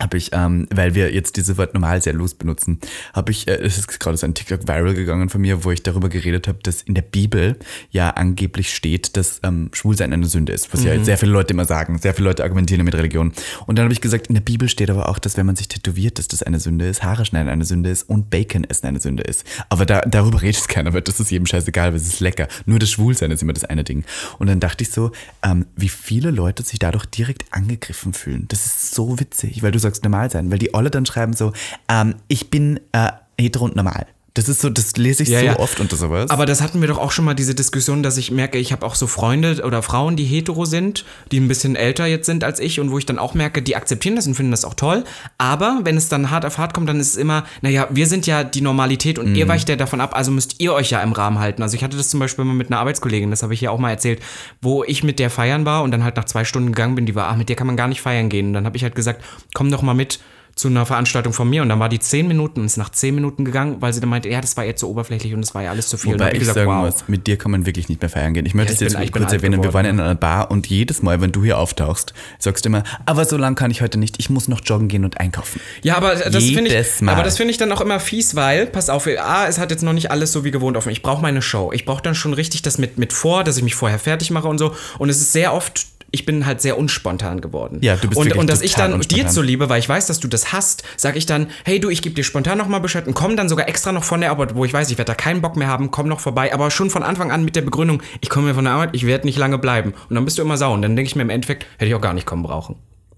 [0.00, 2.78] Habe ich, ähm, weil wir jetzt dieses Wort normal sehr los benutzen,
[3.12, 5.82] habe ich, äh, es ist gerade so ein TikTok viral gegangen von mir, wo ich
[5.82, 7.56] darüber geredet habe, dass in der Bibel
[7.90, 10.96] ja angeblich steht, dass ähm, Schwulsein eine Sünde ist, was ja Mhm.
[10.98, 11.98] jetzt sehr viele Leute immer sagen.
[11.98, 13.32] Sehr viele Leute argumentieren mit Religion.
[13.66, 15.68] Und dann habe ich gesagt, in der Bibel steht aber auch, dass wenn man sich
[15.68, 19.00] tätowiert, dass das eine Sünde ist, Haare schneiden eine Sünde ist und Bacon essen eine
[19.00, 19.44] Sünde ist.
[19.68, 22.48] Aber da, darüber redet keiner, weil das ist jedem scheißegal, weil es ist lecker.
[22.66, 24.04] Nur das Schwulsein ist immer das eine Ding.
[24.38, 28.46] Und dann dachte ich so, ähm, wie viele Leute sich dadurch direkt angegriffen fühlen.
[28.48, 31.52] Das ist so witzig, weil du sagst normal sein, weil die alle dann schreiben so,
[31.88, 34.06] ähm, ich bin äh, hetero und normal.
[34.34, 35.58] Das ist so, das lese ich Ja, so ja.
[35.58, 36.30] oft unter sowas.
[36.30, 38.86] Aber das hatten wir doch auch schon mal diese Diskussion, dass ich merke, ich habe
[38.86, 42.60] auch so Freunde oder Frauen, die hetero sind, die ein bisschen älter jetzt sind als
[42.60, 45.04] ich und wo ich dann auch merke, die akzeptieren das und finden das auch toll.
[45.38, 48.26] Aber wenn es dann hart auf hart kommt, dann ist es immer, naja, wir sind
[48.26, 49.34] ja die Normalität und Mhm.
[49.34, 51.62] ihr weicht ja davon ab, also müsst ihr euch ja im Rahmen halten.
[51.62, 53.78] Also ich hatte das zum Beispiel mal mit einer Arbeitskollegin, das habe ich ja auch
[53.78, 54.20] mal erzählt,
[54.62, 57.14] wo ich mit der feiern war und dann halt nach zwei Stunden gegangen bin, die
[57.16, 58.46] war, ah, mit der kann man gar nicht feiern gehen.
[58.48, 60.20] Und dann habe ich halt gesagt, komm doch mal mit
[60.54, 63.14] zu einer Veranstaltung von mir und dann war die zehn Minuten und ist nach zehn
[63.14, 65.62] Minuten gegangen, weil sie dann meinte, ja, das war jetzt so oberflächlich und das war
[65.62, 66.14] ja alles zu viel.
[66.14, 66.84] Wobei ich gesagt, sagen wow.
[66.84, 68.46] muss, mit dir kann man wirklich nicht mehr feiern gehen.
[68.46, 70.50] Ich möchte es ich jetzt bin- ich kurz erwähnen, wir waren geworden, in einer Bar
[70.50, 73.80] und jedes Mal, wenn du hier auftauchst, sagst du immer, aber so lange kann ich
[73.82, 75.60] heute nicht, ich muss noch joggen gehen und einkaufen.
[75.82, 77.12] Ja, aber das finde ich, Mal.
[77.14, 79.82] aber das finde ich dann auch immer fies, weil, pass auf, A, es hat jetzt
[79.82, 80.90] noch nicht alles so wie gewohnt offen.
[80.90, 81.72] Ich brauche meine Show.
[81.72, 84.48] Ich brauche dann schon richtig das mit, mit vor, dass ich mich vorher fertig mache
[84.48, 84.74] und so.
[84.98, 87.78] Und es ist sehr oft, ich bin halt sehr unspontan geworden.
[87.82, 89.26] Ja, du bist und, und dass ich dann unspontan.
[89.26, 92.02] dir zuliebe, weil ich weiß, dass du das hast, sage ich dann, hey du, ich
[92.02, 94.64] gebe dir spontan nochmal Bescheid und komm dann sogar extra noch von der Arbeit, wo
[94.64, 97.02] ich weiß, ich werde da keinen Bock mehr haben, komm noch vorbei, aber schon von
[97.02, 99.58] Anfang an mit der Begründung, ich komme mir von der Arbeit, ich werde nicht lange
[99.58, 99.94] bleiben.
[100.08, 100.74] Und dann bist du immer sauer.
[100.74, 102.76] Und dann denke ich mir im Endeffekt, hätte ich auch gar nicht kommen brauchen.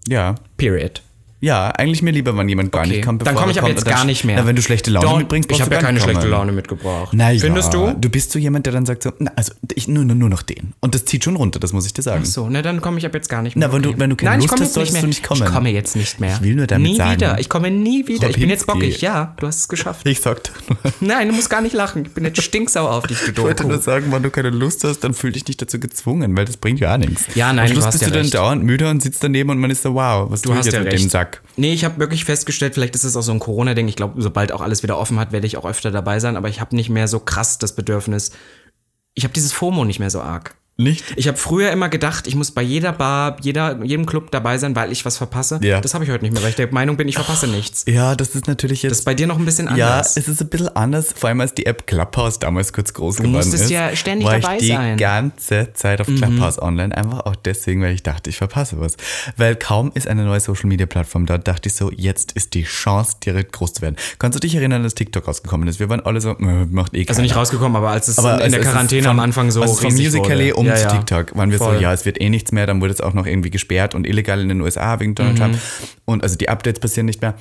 [0.08, 0.34] Ja.
[0.56, 1.02] Period.
[1.42, 2.90] Ja, eigentlich mir lieber, wenn jemand gar Okay.
[2.92, 3.20] nicht kommt.
[3.22, 4.36] Dann bevor komme ich er aber jetzt dann- gar nicht mehr.
[4.36, 6.04] Na, wenn du schlechte Laune Don't- mitbringst, Ich brauchst habe du ja gar keine nicht
[6.04, 6.30] schlechte kommen.
[6.30, 7.12] Laune mitgebracht.
[7.12, 7.92] Naja, Findest du?
[8.00, 10.42] Du bist so jemand, der dann sagt so, na, also ich nur, nur, nur noch
[10.42, 10.72] den.
[10.78, 12.24] Und das zieht schon runter, das muss ich dir sagen.
[12.24, 13.66] So, na dann komme ich ab jetzt gar nicht mehr.
[13.66, 15.22] Na, wenn du- wenn du keine Nein, ich Lust komme hast, jetzt nicht du nicht
[15.24, 15.42] kommen.
[15.42, 16.36] Ich komme jetzt nicht mehr.
[16.36, 17.38] Ich will nur damit nie sagen- wieder.
[17.40, 18.30] Ich komme nie wieder.
[18.30, 18.86] Ich bin jetzt Robinski.
[18.90, 19.02] bockig.
[19.02, 20.06] Ja, du hast es geschafft.
[20.06, 20.52] Ich sagte,
[21.00, 22.04] Nein, du musst gar nicht lachen.
[22.06, 24.84] Ich bin jetzt stinksau auf dich, du ich wollte nur sagen, wenn du keine Lust
[24.84, 27.24] hast, dann fühl dich nicht dazu gezwungen, weil das bringt ja auch nichts.
[27.34, 29.50] Ja, nein, Am Schluss du hast bist ja du dann dauernd müde und sitzt daneben
[29.50, 31.31] und man ist so, wow, was Du ich hast ja mit dem Sack?
[31.56, 33.88] Nee, ich habe wirklich festgestellt, vielleicht ist es auch so ein Corona-Ding.
[33.88, 36.36] Ich glaube, sobald auch alles wieder offen hat, werde ich auch öfter dabei sein.
[36.36, 38.32] Aber ich habe nicht mehr so krass das Bedürfnis.
[39.14, 40.54] Ich habe dieses FOMO nicht mehr so arg.
[40.78, 41.04] Nicht?
[41.16, 44.74] Ich habe früher immer gedacht, ich muss bei jeder Bar, jeder, jedem Club dabei sein,
[44.74, 45.60] weil ich was verpasse.
[45.62, 45.80] Ja.
[45.82, 47.84] Das habe ich heute nicht mehr, weil ich der Meinung bin, ich verpasse nichts.
[47.86, 48.90] Ja, das ist natürlich jetzt.
[48.92, 50.16] Das ist bei dir noch ein bisschen ja, anders.
[50.16, 53.32] es ist ein bisschen anders, vor allem als die App Clubhouse damals kurz groß geworden
[53.32, 53.70] musstest ist.
[53.70, 54.94] ja ständig war dabei ich die sein.
[54.94, 54.96] Mhm.
[54.98, 58.96] ganze Zeit auf Clubhouse online, einfach auch deswegen, weil ich dachte, ich verpasse was.
[59.36, 62.64] Weil kaum ist eine neue Social Media Plattform da, dachte ich so, jetzt ist die
[62.64, 63.96] Chance, direkt groß zu werden.
[64.18, 65.80] Kannst du dich erinnern, als TikTok rausgekommen ist?
[65.80, 67.22] Wir waren alle so, macht eh also keiner.
[67.22, 69.74] nicht rausgekommen, aber als es Aber in, in der Quarantäne von- am Anfang so also
[69.74, 70.72] von riesig Musical.ly wurde.
[70.74, 70.96] um Ja, ja.
[70.98, 71.76] TikTok waren wir Voll.
[71.76, 74.06] so, ja, es wird eh nichts mehr, dann wurde es auch noch irgendwie gesperrt und
[74.06, 75.14] illegal in den USA wegen Mhm.
[75.16, 75.58] Donald Trump.
[76.04, 77.34] Und also die Updates passieren nicht mehr.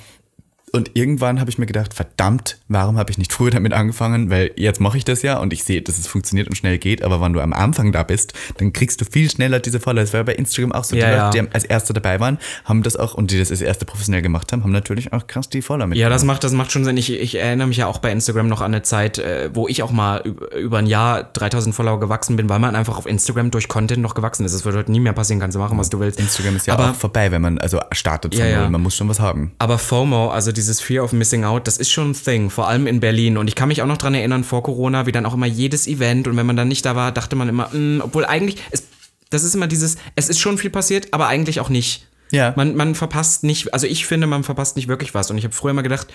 [0.74, 4.30] Und irgendwann habe ich mir gedacht, verdammt, warum habe ich nicht früher damit angefangen?
[4.30, 7.02] Weil jetzt mache ich das ja und ich sehe, dass es funktioniert und schnell geht.
[7.02, 10.02] Aber wenn du am Anfang da bist, dann kriegst du viel schneller diese Follower.
[10.02, 10.96] Das war bei Instagram auch so.
[10.96, 11.26] Ja, die ja.
[11.26, 14.22] Leute, die als Erste dabei waren, haben das auch, und die das als Erste professionell
[14.22, 15.98] gemacht haben, haben natürlich auch krass die Follower mit.
[15.98, 16.96] Ja, das macht, das macht schon Sinn.
[16.96, 19.82] Ich, ich erinnere mich ja auch bei Instagram noch an eine Zeit, äh, wo ich
[19.82, 20.22] auch mal
[20.56, 24.14] über, ein Jahr 3000 Follower gewachsen bin, weil man einfach auf Instagram durch Content noch
[24.14, 24.54] gewachsen ist.
[24.54, 26.18] Das wird heute nie mehr passieren, kannst du machen, was du willst.
[26.18, 28.60] Instagram ist ja aber, auch vorbei, wenn man also startet von Ja, ja.
[28.62, 28.70] null.
[28.70, 29.52] Man muss schon was haben.
[29.58, 32.86] Aber FOMO, also dieses Fear of Missing Out, das ist schon ein Thing, vor allem
[32.86, 33.36] in Berlin.
[33.36, 35.86] Und ich kann mich auch noch dran erinnern, vor Corona, wie dann auch immer jedes
[35.86, 38.84] Event und wenn man dann nicht da war, dachte man immer, mh, obwohl eigentlich, es,
[39.30, 42.06] das ist immer dieses, es ist schon viel passiert, aber eigentlich auch nicht.
[42.30, 42.54] Ja.
[42.56, 45.30] Man, man verpasst nicht, also ich finde, man verpasst nicht wirklich was.
[45.30, 46.06] Und ich habe früher immer gedacht,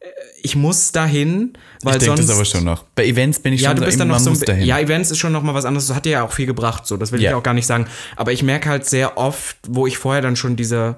[0.00, 0.06] äh,
[0.42, 2.28] ich muss dahin, weil ich denke sonst.
[2.28, 2.84] das aber schon noch.
[2.94, 4.64] Bei Events bin ich Ja, schon du so, bist dann noch so ein, dahin.
[4.66, 5.86] Ja, Events ist schon noch mal was anderes.
[5.88, 6.96] Das hat dir ja auch viel gebracht, so.
[6.96, 7.30] Das will Ja.
[7.30, 7.86] ich auch gar nicht sagen.
[8.14, 10.96] Aber ich merke halt sehr oft, wo ich vorher dann schon diese,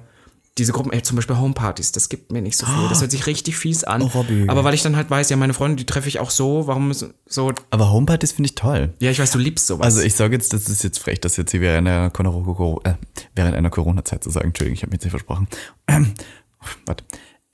[0.58, 2.88] diese Gruppen, ey, zum Beispiel Homepartys, das gibt mir nicht so viel.
[2.88, 4.02] Das hört sich richtig fies an.
[4.02, 4.44] Oh, Robby.
[4.48, 6.66] Aber weil ich dann halt weiß, ja, meine Freunde, die treffe ich auch so.
[6.66, 7.52] Warum ist so.
[7.70, 8.92] Aber Homepartys finde ich toll.
[9.00, 9.84] Ja, ich weiß, du liebst sowas.
[9.84, 12.94] Also ich sage jetzt, das ist jetzt frech, das jetzt hier während einer, Corona- äh,
[13.34, 14.48] während einer Corona-Zeit zu sagen.
[14.48, 15.48] Entschuldigung, ich habe mir jetzt nicht versprochen.
[15.86, 16.12] Ähm,
[16.86, 17.04] warte.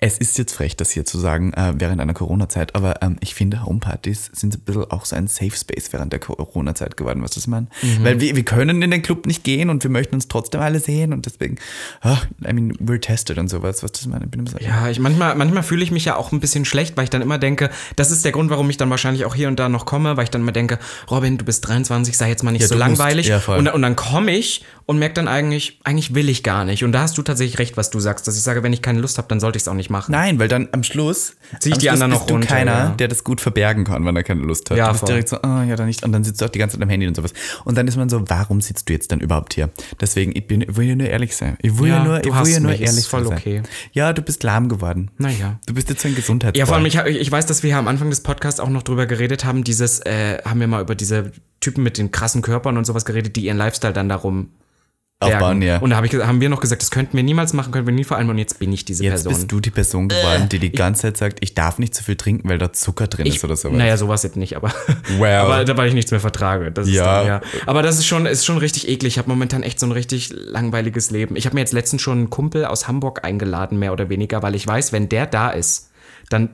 [0.01, 3.33] Es ist jetzt frech, das hier zu sagen, äh, während einer Corona-Zeit, aber ähm, ich
[3.33, 7.31] finde, Homepartys sind ein bisschen auch so ein Safe Space während der Corona-Zeit geworden, was
[7.31, 7.69] das man?
[7.81, 8.03] Mhm.
[8.05, 10.81] Weil wir, wir können in den Club nicht gehen und wir möchten uns trotzdem alle
[10.81, 11.59] sehen und deswegen,
[12.03, 14.27] ah, I mean, we're tested und sowas, was das meine?
[14.51, 17.11] So, Ja, ich manchmal, manchmal fühle ich mich ja auch ein bisschen schlecht, weil ich
[17.11, 19.69] dann immer denke, das ist der Grund, warum ich dann wahrscheinlich auch hier und da
[19.69, 22.63] noch komme, weil ich dann immer denke, Robin, du bist 23, sei jetzt mal nicht
[22.63, 23.29] Ja, so du musst- langweilig.
[23.29, 26.83] ja, und, und dann komme ich und merke dann eigentlich, eigentlich will ich gar nicht.
[26.83, 28.99] Und da hast du tatsächlich recht, was du sagst, dass ich sage, wenn ich keine
[29.01, 30.13] Lust habe, dann sollte ich es auch nicht machen.
[30.13, 32.89] Nein, weil dann am Schluss Zieh ich die Schluss anderen noch du runter, keiner, ja.
[32.91, 34.77] der das gut verbergen kann, wenn er keine Lust hat.
[34.77, 35.09] Ja, du bist voll.
[35.09, 36.05] direkt so, ah, ja, dann nicht.
[36.05, 37.33] Und dann sitzt du auch die ganze Zeit am Handy und sowas.
[37.65, 39.71] Und dann ist man so, warum sitzt du jetzt dann überhaupt hier?
[40.01, 41.57] Deswegen, ich, bin, ich will ja nur ehrlich sein.
[41.63, 43.39] Ich will ja, Ja, nur, du ich will ja nur mich, ist ehrlich voll sein.
[43.39, 43.63] okay.
[43.93, 45.11] Ja, du bist lahm geworden.
[45.19, 45.59] Naja.
[45.67, 46.59] Du bist jetzt so ein Gesundheitsboy.
[46.59, 48.83] Ja, vor allem, ich, ich weiß, dass wir ja am Anfang des Podcasts auch noch
[48.83, 52.77] drüber geredet haben, dieses, äh, haben wir mal über diese Typen mit den krassen Körpern
[52.77, 54.51] und sowas geredet, die ihren Lifestyle dann darum
[55.21, 55.63] Bergen.
[55.63, 55.79] ja.
[55.79, 57.95] Und da hab ich, haben wir noch gesagt, das könnten wir niemals machen, können wir
[57.95, 59.33] nie vor allem und jetzt bin ich diese Jetzt Person.
[59.33, 62.17] bist du die Person geworden, die die ganze Zeit sagt, ich darf nicht zu viel
[62.17, 63.79] trinken, weil da Zucker drin ist oder sowas.
[63.79, 64.73] Naja, sowas jetzt nicht, aber,
[65.19, 65.37] Well.
[65.37, 66.71] aber da weil ich nichts mehr vertrage.
[66.73, 67.19] Das ist Ja.
[67.19, 67.41] Dann, ja.
[67.67, 69.15] Aber das ist schon, ist schon richtig eklig.
[69.15, 71.37] Ich habe momentan echt so ein richtig langweiliges Leben.
[71.37, 74.55] Ich habe mir jetzt letztens schon einen Kumpel aus Hamburg eingeladen, mehr oder weniger, weil
[74.55, 75.91] ich weiß, wenn der da ist,
[76.29, 76.51] dann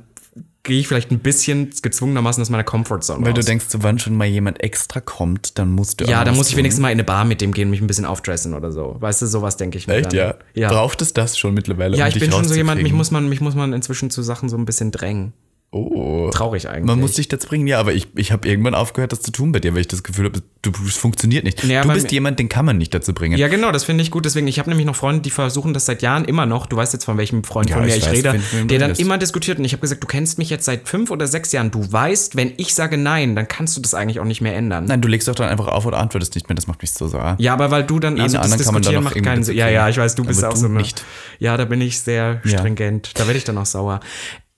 [0.70, 3.40] gehe ich vielleicht ein bisschen gezwungenermaßen aus meiner Comfortzone weil raus.
[3.40, 6.46] du denkst, so, wann schon mal jemand extra kommt, dann musst du ja, dann muss
[6.46, 6.58] ich tun.
[6.60, 8.96] wenigstens mal in eine Bar mit dem gehen und mich ein bisschen aufdressen oder so.
[9.00, 10.16] Weißt du, sowas denke ich mir Echt, dann.
[10.16, 10.34] ja?
[10.54, 10.68] Ja.
[10.68, 11.96] Braucht es das schon mittlerweile?
[11.96, 14.22] ja, um ich bin schon so jemand, mich muss man, mich muss man inzwischen zu
[14.22, 15.32] Sachen so ein bisschen drängen.
[15.72, 16.30] Oh.
[16.32, 16.84] Traurig eigentlich.
[16.84, 19.52] Man muss dich dazu bringen, ja, aber ich, ich habe irgendwann aufgehört, das zu tun
[19.52, 21.62] bei dir, weil ich das Gefühl habe, du, es funktioniert nicht.
[21.62, 23.38] Ja, du bist jemand, den kann man nicht dazu bringen.
[23.38, 24.24] Ja, genau, das finde ich gut.
[24.24, 26.66] Deswegen, ich habe nämlich noch Freunde, die versuchen das seit Jahren immer noch.
[26.66, 28.86] Du weißt jetzt, von welchem Freund Ja, von mir ich ich, weiß, rede, der dann
[28.90, 29.00] redest.
[29.00, 29.58] immer diskutiert.
[29.60, 31.70] Und ich habe gesagt, du kennst mich jetzt seit fünf oder sechs Jahren.
[31.70, 34.86] Du weißt, wenn ich sage nein, dann kannst du das eigentlich auch nicht mehr ändern.
[34.86, 37.06] Nein, du legst doch dann einfach auf oder antwortest nicht mehr, das macht mich so
[37.06, 37.36] sauer.
[37.38, 39.56] Ja, aber weil du dann, also das Diskutieren macht keinen Sinn.
[39.56, 41.04] Ja, ja, ich weiß, du bist Aber auch so eine, nicht.
[41.38, 42.58] Ja, da bin ich sehr Ja.
[42.58, 43.12] stringent.
[43.14, 44.00] Da werde ich dann auch sauer.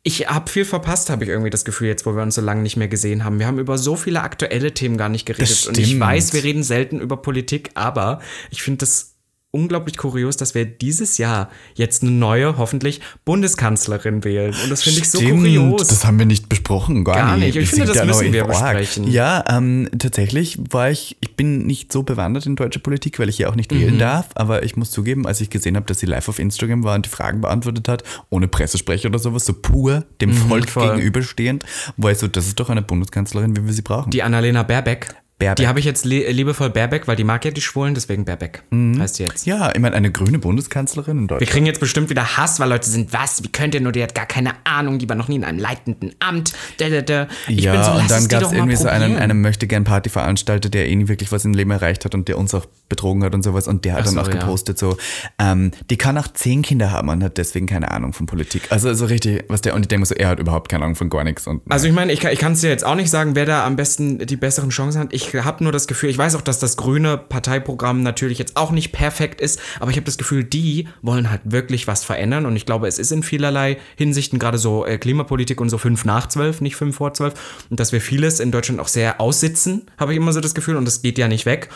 [0.05, 2.62] Ich habe viel verpasst, habe ich irgendwie das Gefühl, jetzt, wo wir uns so lange
[2.62, 3.38] nicht mehr gesehen haben.
[3.38, 5.67] Wir haben über so viele aktuelle Themen gar nicht geredet.
[5.69, 9.12] Und ich weiß, wir reden selten über Politik, aber ich finde das
[9.53, 14.55] unglaublich kurios, dass wir dieses Jahr jetzt eine neue, hoffentlich Bundeskanzlerin wählen.
[14.65, 15.88] Und das finde ich so kurios.
[15.88, 17.55] Das haben wir nicht besprochen, gar, Gar nicht.
[17.55, 17.57] nicht.
[17.65, 19.11] Ich finde, das müssen wir besprechen.
[19.11, 23.37] Ja, ähm, tatsächlich war ich, ich bin nicht so bewandert in deutsche Politik, weil ich
[23.37, 23.81] hier auch nicht Mhm.
[23.81, 26.83] wählen darf, aber ich muss zugeben, als ich gesehen habe, dass sie live auf Instagram
[26.85, 30.69] war und die Fragen beantwortet hat, ohne Pressesprecher oder sowas, so pur dem Volk Mhm,
[30.69, 30.95] voll.
[30.97, 31.65] gegenüberstehend,
[31.97, 34.11] war ich so, das ist doch eine Bundeskanzlerin, wie wir sie brauchen.
[34.11, 35.15] Die Annalena Baerbeck.
[35.42, 35.57] Baerbeck.
[35.57, 38.62] Die habe ich jetzt li liebevoll Baerbeck, weil die mag ja die Schwulen, deswegen Baerbeck
[38.72, 39.46] heißt sie jetzt.
[39.46, 41.50] ja, ich meine, eine grüne Bundeskanzlerin in Wir Deutschland.
[41.50, 44.14] kriegen jetzt bestimmt wieder Hass, weil Leute sind, was, wie könnt ihr nur, die hat
[44.14, 46.52] gar keine Ahnung, die war noch nie in einem leitenden Amt.
[46.78, 47.28] Da, da, da.
[47.48, 50.96] Ich ja, bin so, und dann gab es irgendwie so einen, einen Möchte-Gern-Party-Veranstalter, der eh
[50.96, 53.68] nie wirklich was im Leben erreicht hat und der uns auch betrogen hat und sowas.
[53.68, 54.35] Und der hat Ach dann so, auch ja.
[54.40, 54.96] gepostet, so,
[55.38, 58.62] ähm, die kann auch zehn Kinder haben und hat deswegen keine Ahnung von Politik.
[58.70, 61.11] Also so richtig, was der, und ich denke so, er hat überhaupt keine Ahnung von
[61.11, 61.46] gar nichts.
[61.46, 63.76] Und Also ich meine, ich kann es dir jetzt auch nicht sagen, wer da am
[63.76, 65.12] besten die besseren Chancen hat.
[65.12, 68.57] Ich ich habe nur das Gefühl, ich weiß auch, dass das grüne Parteiprogramm natürlich jetzt
[68.57, 72.47] auch nicht perfekt ist, aber ich habe das Gefühl, die wollen halt wirklich was verändern
[72.47, 76.05] und ich glaube, es ist in vielerlei Hinsichten gerade so äh, Klimapolitik und so fünf
[76.05, 77.35] nach zwölf, nicht fünf vor zwölf
[77.71, 80.77] und dass wir vieles in Deutschland auch sehr aussitzen, habe ich immer so das Gefühl
[80.77, 81.68] und das geht ja nicht weg.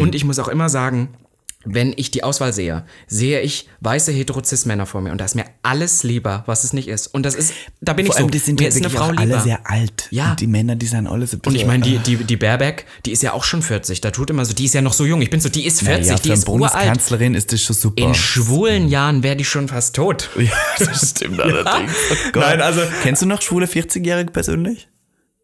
[0.00, 1.10] Und ich muss auch immer sagen,
[1.64, 5.34] wenn ich die Auswahl sehe, sehe ich weiße heterozis Männer vor mir und da ist
[5.34, 7.06] mir alles lieber, was es nicht ist.
[7.08, 8.90] Und das ist, da bin Vor ich so, allem, die sind mir ja ist eine
[8.90, 10.08] Frau alle sehr alt.
[10.10, 10.30] Ja.
[10.30, 13.12] Und die Männer, die sind alle so und ich meine, die, die, die Baerbeck, die
[13.12, 14.00] ist ja auch schon 40.
[14.00, 15.20] Da tut immer so, die ist ja noch so jung.
[15.22, 16.72] Ich bin so, die ist 40, ja, die ist uralt.
[16.72, 18.02] Bundeskanzlerin ist das schon super.
[18.02, 20.30] In schwulen Jahren wäre die schon fast tot.
[20.38, 21.92] ja, das stimmt allerdings.
[22.34, 22.38] Oh.
[22.38, 24.88] Nein, also- Kennst du noch schwule 40-Jährige persönlich?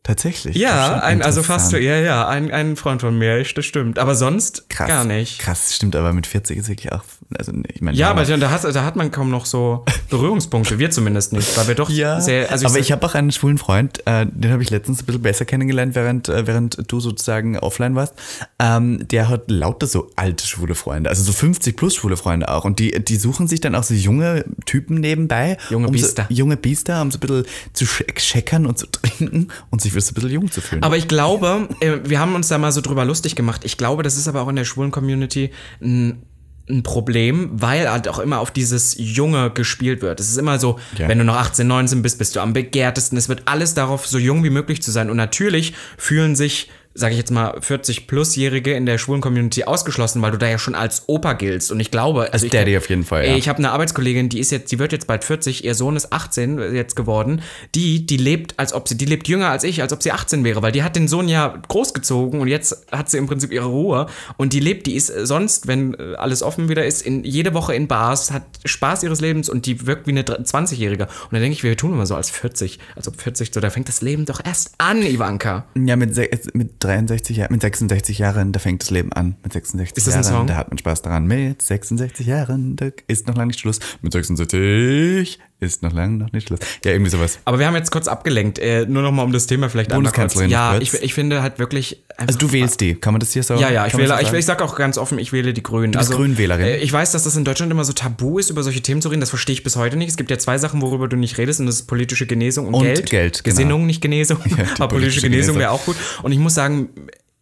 [0.03, 0.57] Tatsächlich.
[0.57, 3.99] Ja, ein, also fast, ja, ja, ein, ein Freund von mir, das stimmt.
[3.99, 4.89] Aber sonst Krass.
[4.89, 5.41] gar nicht.
[5.41, 7.05] Krass, stimmt, aber mit 40 ist wirklich auch,
[7.39, 7.97] also ich meine.
[7.97, 10.79] Ja, aber da hat, da hat man kaum noch so Berührungspunkte.
[10.79, 12.51] Wir zumindest nicht, weil wir doch Ja, sehr.
[12.51, 15.07] Also aber sag- ich habe auch einen schwulen Freund, äh, den habe ich letztens ein
[15.07, 18.15] bisschen besser kennengelernt, während, äh, während du sozusagen offline warst.
[18.59, 22.65] Ähm, der hat lauter so alte schwule Freunde, also so 50 plus schwule Freunde auch.
[22.65, 25.57] Und die, die suchen sich dann auch so junge Typen nebenbei.
[25.71, 26.27] Junge um Biester.
[26.29, 29.93] So, junge Biester, um so ein bisschen zu sch- scheckern und zu trinken und sich
[29.93, 30.83] so ein bisschen jung zu fühlen.
[30.83, 33.63] Aber ich glaube, äh, wir haben uns da mal so drüber lustig gemacht.
[33.65, 36.23] Ich glaube, das ist aber auch in der schwulen Community ein,
[36.71, 40.21] ein Problem, weil halt auch immer auf dieses Junge gespielt wird.
[40.21, 41.09] Es ist immer so, Ja.
[41.09, 43.19] wenn du noch 18, 19 bist, bist du am begehrtesten.
[43.19, 45.11] Es wird alles darauf, so jung wie möglich zu sein.
[45.11, 50.33] Und natürlich fühlen sich sage ich jetzt mal, 40-Plus-Jährige in der schwulen Community ausgeschlossen, weil
[50.33, 51.73] du da ja schon als Opa giltst.
[51.73, 53.37] Und ich glaube, also ich, Daddy auf jeden Fall, ja.
[53.37, 56.13] Ich habe eine Arbeitskollegin, die ist jetzt, die wird jetzt bald 40, ihr Sohn ist
[56.13, 57.43] 18 jetzt geworden.
[57.75, 60.45] Die, die lebt, als ob sie, die lebt jünger als ich, als ob sie 18
[60.45, 63.67] wäre, weil die hat den Sohn ja großgezogen und jetzt hat sie im Prinzip ihre
[63.67, 64.07] Ruhe.
[64.37, 67.75] Und die lebt, die ist sonst, wenn äh, alles offen wieder ist, in, jede Woche
[67.75, 71.05] in Bars, hat Spaß ihres Lebens und die wirkt wie eine 20-Jährige.
[71.05, 73.71] Und dann denke ich, wir tun immer so als 40, als ob 40 so, da
[73.71, 75.65] fängt das Leben doch erst an, Ivanka.
[75.75, 76.15] Ja, mit,
[76.55, 79.37] mit 63 Jahren, mit 66 Jahren, da fängt das Leben an.
[79.43, 80.47] Mit 66 Ist das ein Jahren, Song?
[80.49, 81.27] da hat man Spaß daran.
[81.27, 83.79] Mit 66 Jahren, da ist noch lange nicht Schluss.
[84.03, 86.61] Mit 66 ist noch lange noch nicht Schluss.
[86.85, 87.39] Ja, irgendwie sowas.
[87.45, 89.91] Aber wir haben jetzt kurz abgelenkt, äh, nur noch mal um das Thema vielleicht.
[89.91, 92.03] Bundeskanzlerin Ja, ich, ich finde halt wirklich.
[92.17, 94.45] Also du wählst die, kann man das hier so Ja, ja, ich wähle, ich, ich
[94.45, 95.93] sag auch ganz offen, ich wähle die Grünen.
[95.93, 96.67] Du bist Grünwählerin.
[96.67, 99.09] Äh, ich weiß, dass das in Deutschland immer so tabu ist, über solche Themen zu
[99.09, 99.21] reden.
[99.21, 100.09] Das verstehe ich bis heute nicht.
[100.09, 102.75] Es gibt ja zwei Sachen, worüber du nicht redest, und das ist politische Genesung und,
[102.75, 103.11] Und Geld.
[103.11, 103.55] Geld, genau.
[103.55, 104.39] Gesinnung, nicht Genesung.
[104.45, 105.59] die Aber politische politische Genesung Genesung.
[105.59, 105.97] wäre auch gut.
[106.23, 106.91] Und ich muss sagen,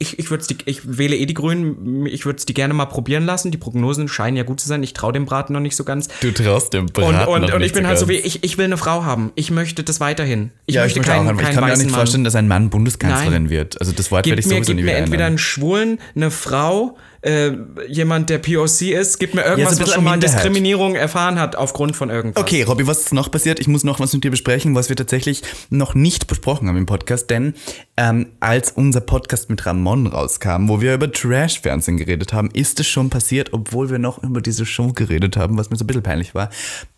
[0.00, 2.06] ich, ich, die, ich wähle eh die Grünen.
[2.06, 3.50] Ich würde es die gerne mal probieren lassen.
[3.50, 4.80] Die Prognosen scheinen ja gut zu sein.
[4.84, 6.06] Ich traue dem Braten noch nicht so ganz.
[6.20, 8.44] Du traust dem Und, Braten und, noch und nicht ich bin halt so wie, ich,
[8.44, 9.32] ich will eine Frau haben.
[9.34, 10.52] Ich möchte das weiterhin.
[10.66, 11.36] Ich ja, möchte ich, möchte keinen, haben.
[11.38, 11.98] ich keinen kann mir auch nicht Mann.
[11.98, 13.80] vorstellen, dass ein Mann Bundeskanzlerin wird.
[13.80, 15.26] Also das Wort werde Gib ich mir, sowieso gib nie mir wieder entweder ändern.
[15.32, 16.96] einen Schwulen, eine Frau,
[17.28, 17.52] äh,
[17.88, 20.18] jemand, der POC ist, gib mir irgendwas, ein was bisschen schon mal.
[20.18, 22.42] Diskriminierung erfahren hat aufgrund von irgendwas.
[22.42, 23.60] Okay, Robby, was ist noch passiert?
[23.60, 26.86] Ich muss noch was mit dir besprechen, was wir tatsächlich noch nicht besprochen haben im
[26.86, 27.54] Podcast, denn
[27.96, 32.86] ähm, als unser Podcast mit Ramon rauskam, wo wir über Trash-Fernsehen geredet haben, ist es
[32.86, 36.02] schon passiert, obwohl wir noch über diese Show geredet haben, was mir so ein bisschen
[36.02, 36.48] peinlich war.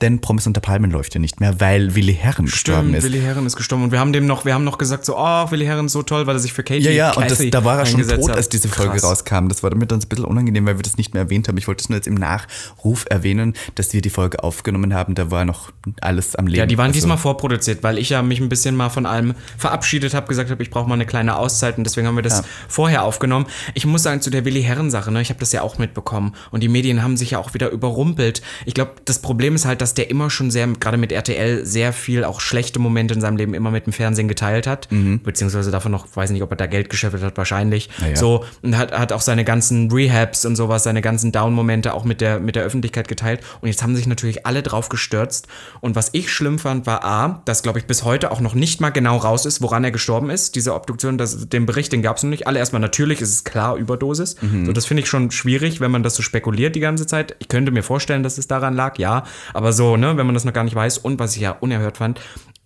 [0.00, 3.04] Denn Promis unter Palmen läuft ja nicht mehr, weil Willi Herren gestorben Stimmt, ist.
[3.04, 5.50] Willi Herren ist gestorben und wir haben dem noch, wir haben noch gesagt so, oh,
[5.50, 7.50] Willi Herren ist so toll, weil er sich für Katie ja, ja, und das, Kathy
[7.50, 8.36] da war er schon tot, hat.
[8.36, 9.04] als diese Folge Krass.
[9.04, 9.48] rauskam.
[9.48, 11.56] Das war damit uns ein bisschen unangenehm, weil wir das nicht mehr erwähnt haben.
[11.58, 15.14] Ich wollte es nur jetzt im Nachruf erwähnen, dass wir die Folge aufgenommen haben.
[15.14, 16.58] Da war noch alles am Leben.
[16.58, 19.34] Ja, die waren Also- diesmal vorproduziert, weil ich ja mich ein bisschen mal von allem
[19.58, 22.38] verabschiedet habe, gesagt habe, ich brauche mal eine kleine Auszeit und deswegen haben wir das
[22.38, 22.44] Ja.
[22.68, 23.46] vorher aufgenommen.
[23.74, 26.34] Ich muss sagen, zu der Willi Herren Sache, ne, ich habe das ja auch mitbekommen
[26.50, 28.42] und die Medien haben sich ja auch wieder überrumpelt.
[28.66, 31.92] Ich glaube, das Problem ist halt, dass der immer schon sehr, gerade mit RTL, sehr
[31.92, 34.88] viel auch schlechte Momente in seinem Leben immer mit dem Fernsehen geteilt hat,
[35.22, 37.88] beziehungsweise davon noch, weiß nicht, ob er da Geld gescheffelt hat, wahrscheinlich.
[37.98, 38.04] Mhm.
[38.04, 38.16] Naja.
[38.16, 42.20] So, und hat, hat auch seine ganzen Rehabs und sowas, seine ganzen Down-Momente auch mit
[42.20, 43.40] der, mit der Öffentlichkeit geteilt.
[43.60, 45.46] Und jetzt haben sich natürlich alle drauf gestürzt.
[45.80, 48.80] Und was ich schlimm fand, war A, dass, glaube ich, bis heute auch noch nicht
[48.80, 50.54] mal genau raus ist, woran er gestorben ist.
[50.54, 52.46] Diese Obduktion, das, den Bericht, den gab es noch nicht.
[52.46, 54.36] Alle erstmal natürlich ist es klar, Überdosis.
[54.66, 57.36] So, das finde ich schon schwierig, wenn man das so spekuliert die ganze Zeit.
[57.38, 59.24] Ich könnte mir vorstellen, dass es daran lag, ja.
[59.52, 60.98] Aber so, ne, wenn man das noch gar nicht weiß.
[60.98, 62.20] Und was ich ja unerhört fand,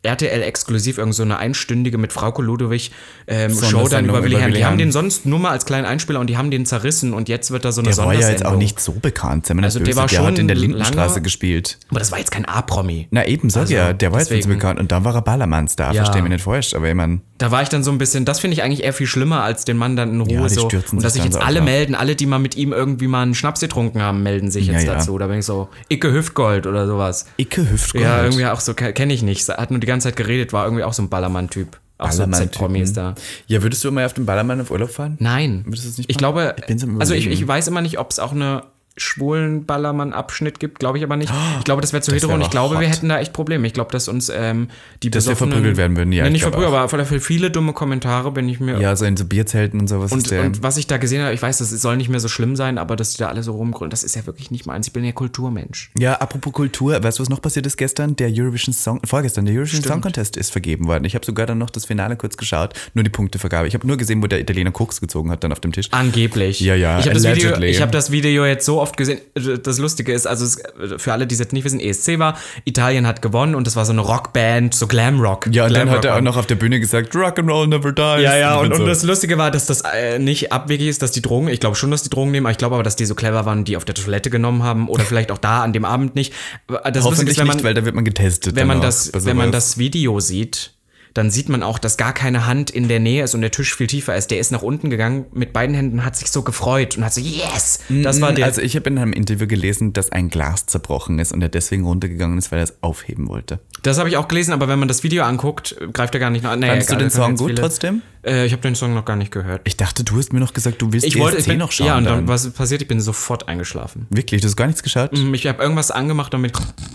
[0.04, 2.90] RTL exklusiv irgend so eine einstündige mit Frauke Ludwig
[3.26, 4.36] ähm, Show dann Sondersendung über Willi.
[4.40, 7.12] Willi Die haben den sonst nur mal als kleinen Einspieler und die haben den zerrissen
[7.14, 8.38] und jetzt wird da so eine Der war ja Sondersendung.
[8.46, 9.48] jetzt auch nicht so bekannt.
[9.54, 11.78] Mir Also nicht der war der hat schon in der Lindenstraße lange- gespielt.
[11.90, 13.08] Aber das war jetzt kein A-Promi.
[13.10, 14.78] Na eben, sag Also, ja, der war jetzt nicht so deswegen- bekannt.
[14.80, 16.04] Und dann war er Ballermann-Star, Ja.
[16.04, 16.74] versteh mich nicht falsch.
[16.74, 18.92] Aber ich mein, Da war ich dann so ein bisschen, das finde ich eigentlich eher
[18.92, 20.68] viel schlimmer, als den Mann dann in Ruhe Ja, so.
[20.68, 21.64] Und dass sich jetzt alle ab.
[21.64, 24.84] melden, alle, die mal mit ihm irgendwie mal einen Schnaps getrunken haben, melden sich jetzt
[24.84, 24.94] ja.
[24.94, 25.18] dazu.
[25.18, 27.26] Da bin ich so, Icke Hüftgold oder sowas.
[27.36, 28.04] Icke Hüftgold.
[28.04, 29.48] Ja, irgendwie auch so, kenne ich nicht.
[29.48, 31.78] Hat nur die ganze Zeit geredet, war irgendwie auch so ein Ballermann-Typ.
[31.96, 32.52] Auch so Ballermann-Typen.
[32.52, 33.14] Z-Promis da.
[33.46, 35.16] Ja, würdest du mal auf den Ballermann auf Urlaub fahren?
[35.20, 35.62] Nein.
[35.64, 36.34] Würdest du es nicht ich machen?
[36.34, 38.64] glaube, Ich am also ich, ich weiß immer nicht, ob es auch eine
[38.96, 41.32] schwulen Ballermann-Abschnitt gibt, glaube ich aber nicht.
[41.58, 42.94] Ich glaube, das wäre zu Das hetero wär und ich glaube, wir hot.
[42.96, 43.66] hätten da echt Probleme.
[43.66, 44.68] Ich glaube, dass uns ähm,
[45.02, 47.72] die Dass wir verprügelt werden würden, ja, Nee, ich nicht verprügelt, aber Fälle viele dumme
[47.72, 50.42] Kommentare bin ich mir Ja, so in so Bierzelten und sowas und, ist der.
[50.42, 52.78] und was ich da gesehen habe, ich weiß, das soll nicht mehr so schlimm sein,
[52.78, 54.86] aber dass die da alle so rumgründen, das ist ja wirklich nicht meins.
[54.86, 55.90] Ich bin ja Kulturmensch.
[55.98, 58.14] Ja, apropos Kultur, weißt du, was noch passiert ist gestern?
[58.16, 61.04] Der Eurovision Song, vorgestern, der Eurovision Song Contest ist vergeben worden.
[61.04, 63.66] Ich habe sogar dann noch das Finale kurz geschaut, nur die Punktevergabe.
[63.66, 65.88] Ich habe nur gesehen, wo der Italiener Koks gezogen hat dann auf dem Tisch.
[65.90, 66.60] Angeblich.
[66.60, 69.20] Ja, ja, Ich habe das, Video, ich hab das Video jetzt so oft gesehen.
[69.62, 70.62] Das Lustige ist, also es,
[70.98, 73.84] für alle, die es jetzt nicht wissen, ESC war, Italien hat gewonnen und das war
[73.84, 75.48] so eine Rockband, so Glamrock.
[75.50, 78.22] Ja, und dann Glamrock hat er auch noch auf der Bühne gesagt, Rock'n'Roll never dies.
[78.22, 78.86] Ja, ja, und, und so.
[78.86, 81.90] das Lustige war, dass das äh, nicht abwegig ist, dass die Drogen, ich glaube schon,
[81.90, 83.86] dass die Drogen nehmen, aber ich glaube aber, dass die so clever waren, die auf
[83.86, 86.34] der Toilette genommen haben oder vielleicht auch da an dem Abend nicht.
[86.68, 88.54] Das Hoffentlich ist, wenn man, nicht, weil da wird man getestet.
[88.54, 90.73] wenn man dann das, wenn man das Video sieht,
[91.14, 93.74] dann sieht man auch, dass gar keine Hand in der Nähe ist und der Tisch
[93.74, 94.30] viel tiefer ist.
[94.30, 97.20] Der ist nach unten gegangen mit beiden Händen, hat sich so gefreut und hat so,
[97.20, 97.78] yes!
[97.88, 98.44] Das war der.
[98.46, 101.84] Also ich habe in einem Interview gelesen, dass ein Glas zerbrochen ist und er deswegen
[101.84, 103.60] runtergegangen ist, weil er es aufheben wollte.
[103.82, 106.44] das habe ich auch gelesen, aber wenn man das Video anguckt, greift er gar nicht
[106.44, 106.58] an.
[106.60, 108.02] Naja, Fandest du den Song gut viele- trotzdem?
[108.26, 109.60] Äh, ich habe den Song noch gar nicht gehört.
[109.64, 111.72] Ich dachte, du hast mir noch gesagt, du willst Ich wollte, ich DSC bin, noch
[111.72, 111.86] schauen.
[111.86, 112.28] ja, und dann, dann.
[112.28, 112.80] was ist passiert?
[112.80, 114.06] Ich bin sofort eingeschlafen.
[114.08, 115.10] Wirklich, du hast gar nichts geschaut?
[115.12, 116.52] Ich habe irgendwas angemacht damit.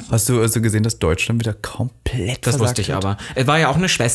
[0.10, 3.06] Hast du also gesehen, dass Deutschland wieder komplett Das wusste ich hat?
[3.06, 3.18] aber.
[3.36, 4.09] Es war ja auch eine Schwester,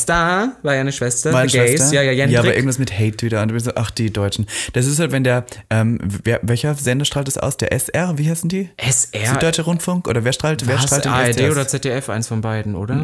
[0.63, 1.31] war ja eine Schwester.
[1.31, 1.79] The Gays.
[1.81, 1.95] Schwester?
[1.95, 2.55] Ja, ja, ja, aber Jendrik.
[2.55, 3.43] irgendwas mit Hate wieder.
[3.43, 4.47] Und du bist so, ach, die Deutschen.
[4.73, 7.57] Das ist halt, wenn der, ähm, wer, welcher Sender strahlt das aus?
[7.57, 8.19] Der SR?
[8.19, 8.71] Wie heißen die?
[8.77, 9.27] SR.
[9.35, 10.09] Süddeutsche Rundfunk?
[10.09, 13.03] Oder wer strahlt, wer Was, strahlt den ARD oder ZDF, eins von beiden, oder?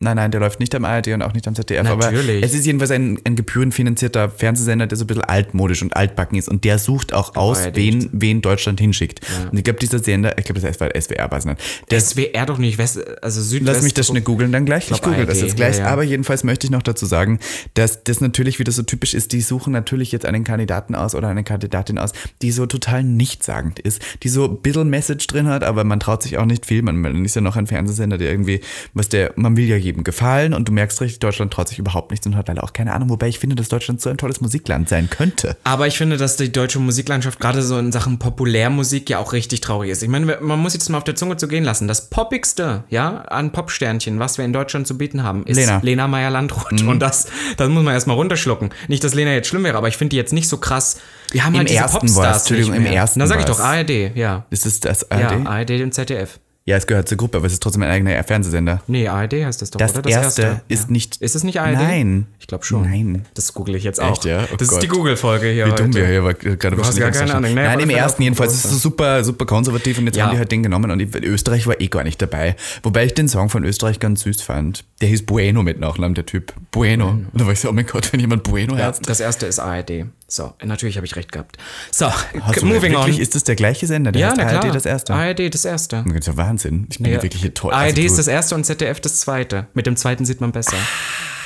[0.00, 1.82] Nein, nein, der läuft nicht am ARD und auch nicht am ZDF.
[1.84, 2.36] Natürlich.
[2.36, 6.36] Aber es ist jedenfalls ein, ein gebührenfinanzierter Fernsehsender, der so ein bisschen altmodisch und altbacken
[6.36, 6.48] ist.
[6.48, 9.20] Und der sucht auch aus, wen, wen Deutschland hinschickt.
[9.50, 11.60] Und ich glaube, dieser Sender, ich glaube, das war SWR, weiß nicht.
[11.90, 13.76] Der SWR doch nicht, West, also Südwest.
[13.76, 14.90] Lass mich das schnell googeln dann gleich.
[14.90, 15.78] Ich, glaub, google das ARD, jetzt gleich.
[15.78, 15.90] ja, ja.
[15.90, 17.38] Aber jedenfalls möchte ich noch dazu sagen,
[17.74, 19.32] dass das natürlich wieder so typisch ist.
[19.32, 23.78] Die suchen natürlich jetzt einen Kandidaten aus oder eine Kandidatin aus, die so total nichtssagend
[23.78, 26.82] ist, die so ein bisschen Message drin hat, aber man traut sich auch nicht viel.
[26.82, 28.60] Man, man ist ja noch ein Fernsehsender, der irgendwie,
[28.92, 32.10] was der, man will ja jedem gefallen und du merkst richtig, Deutschland traut sich überhaupt
[32.10, 33.10] nichts und hat leider auch keine Ahnung.
[33.10, 35.56] Wobei ich finde, dass Deutschland so ein tolles Musikland sein könnte.
[35.64, 39.60] Aber ich finde, dass die deutsche Musiklandschaft gerade so in Sachen Populärmusik ja auch richtig
[39.60, 40.02] traurig ist.
[40.02, 41.86] Ich meine, man muss jetzt mal auf der Zunge zu gehen lassen.
[41.88, 45.80] Das poppigste, ja, an Popsternchen, was wir in Deutschland zu bieten haben, ist Lena.
[45.82, 46.82] Lena, Meyer-Landrut.
[46.82, 48.70] Und das, das muss man erstmal runterschlucken.
[48.88, 50.98] Nicht, dass Lena jetzt schlimm wäre, aber ich finde die jetzt nicht so krass.
[51.30, 54.14] Wir haben Im halt diese ersten Popstars Entschuldigung, im ersten Na, sag ich doch, ARD,
[54.14, 54.46] ja.
[54.50, 55.46] Ist es das Ja, ARD?
[55.46, 56.38] ARD und ZDF.
[56.66, 58.80] Ja, es gehört zur Gruppe, aber es ist trotzdem ein eigener Fernsehsender.
[58.86, 60.08] Nee, ARD heißt das doch, Das, oder?
[60.08, 61.16] erste ist nicht.
[61.20, 61.74] Ist es nicht ARD?
[61.74, 62.26] Nein.
[62.40, 62.88] Ich glaube schon.
[62.90, 63.26] Nein.
[63.34, 64.12] Das google ich jetzt auch.
[64.12, 64.44] Echt, ja?
[64.50, 64.78] Oh das Gott.
[64.78, 65.82] ist die Google-Folge hier Wie heute.
[65.82, 67.52] dumm wir hier war, gerade Du hast gar keine Ahnung.
[67.52, 68.54] Nein, auf im ersten jedenfalls.
[68.54, 70.24] Es ist so super, super konservativ und jetzt Ja.
[70.24, 72.56] haben die halt den genommen und ich, Österreich war eh gar nicht dabei.
[72.82, 74.84] Wobei ich den Song von Österreich ganz süß fand.
[75.02, 76.54] Der hieß Bueno mit Nachnamen, der Typ.
[76.70, 77.10] Bueno.
[77.10, 79.06] Und da war ich so, oh mein Gott, wenn jemand Bueno Ja, heißt.
[79.06, 80.06] das erste ist ARD.
[80.26, 81.58] So, natürlich habe ich recht gehabt.
[81.92, 83.20] So, Hast du moving wirklich, on.
[83.22, 84.10] Ist das der gleiche Sender?
[84.10, 84.64] Der ja, heißt na klar.
[84.64, 85.12] ARD das erste.
[85.14, 86.02] ARD das erste.
[86.12, 86.86] Das ja Wahnsinn.
[86.90, 87.22] Ich bin Ja.
[87.22, 87.72] wirklich toll.
[87.72, 89.66] ARD Also ist das erste und ZDF das zweite.
[89.74, 90.76] Mit dem zweiten sieht man besser.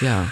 [0.00, 0.26] ja.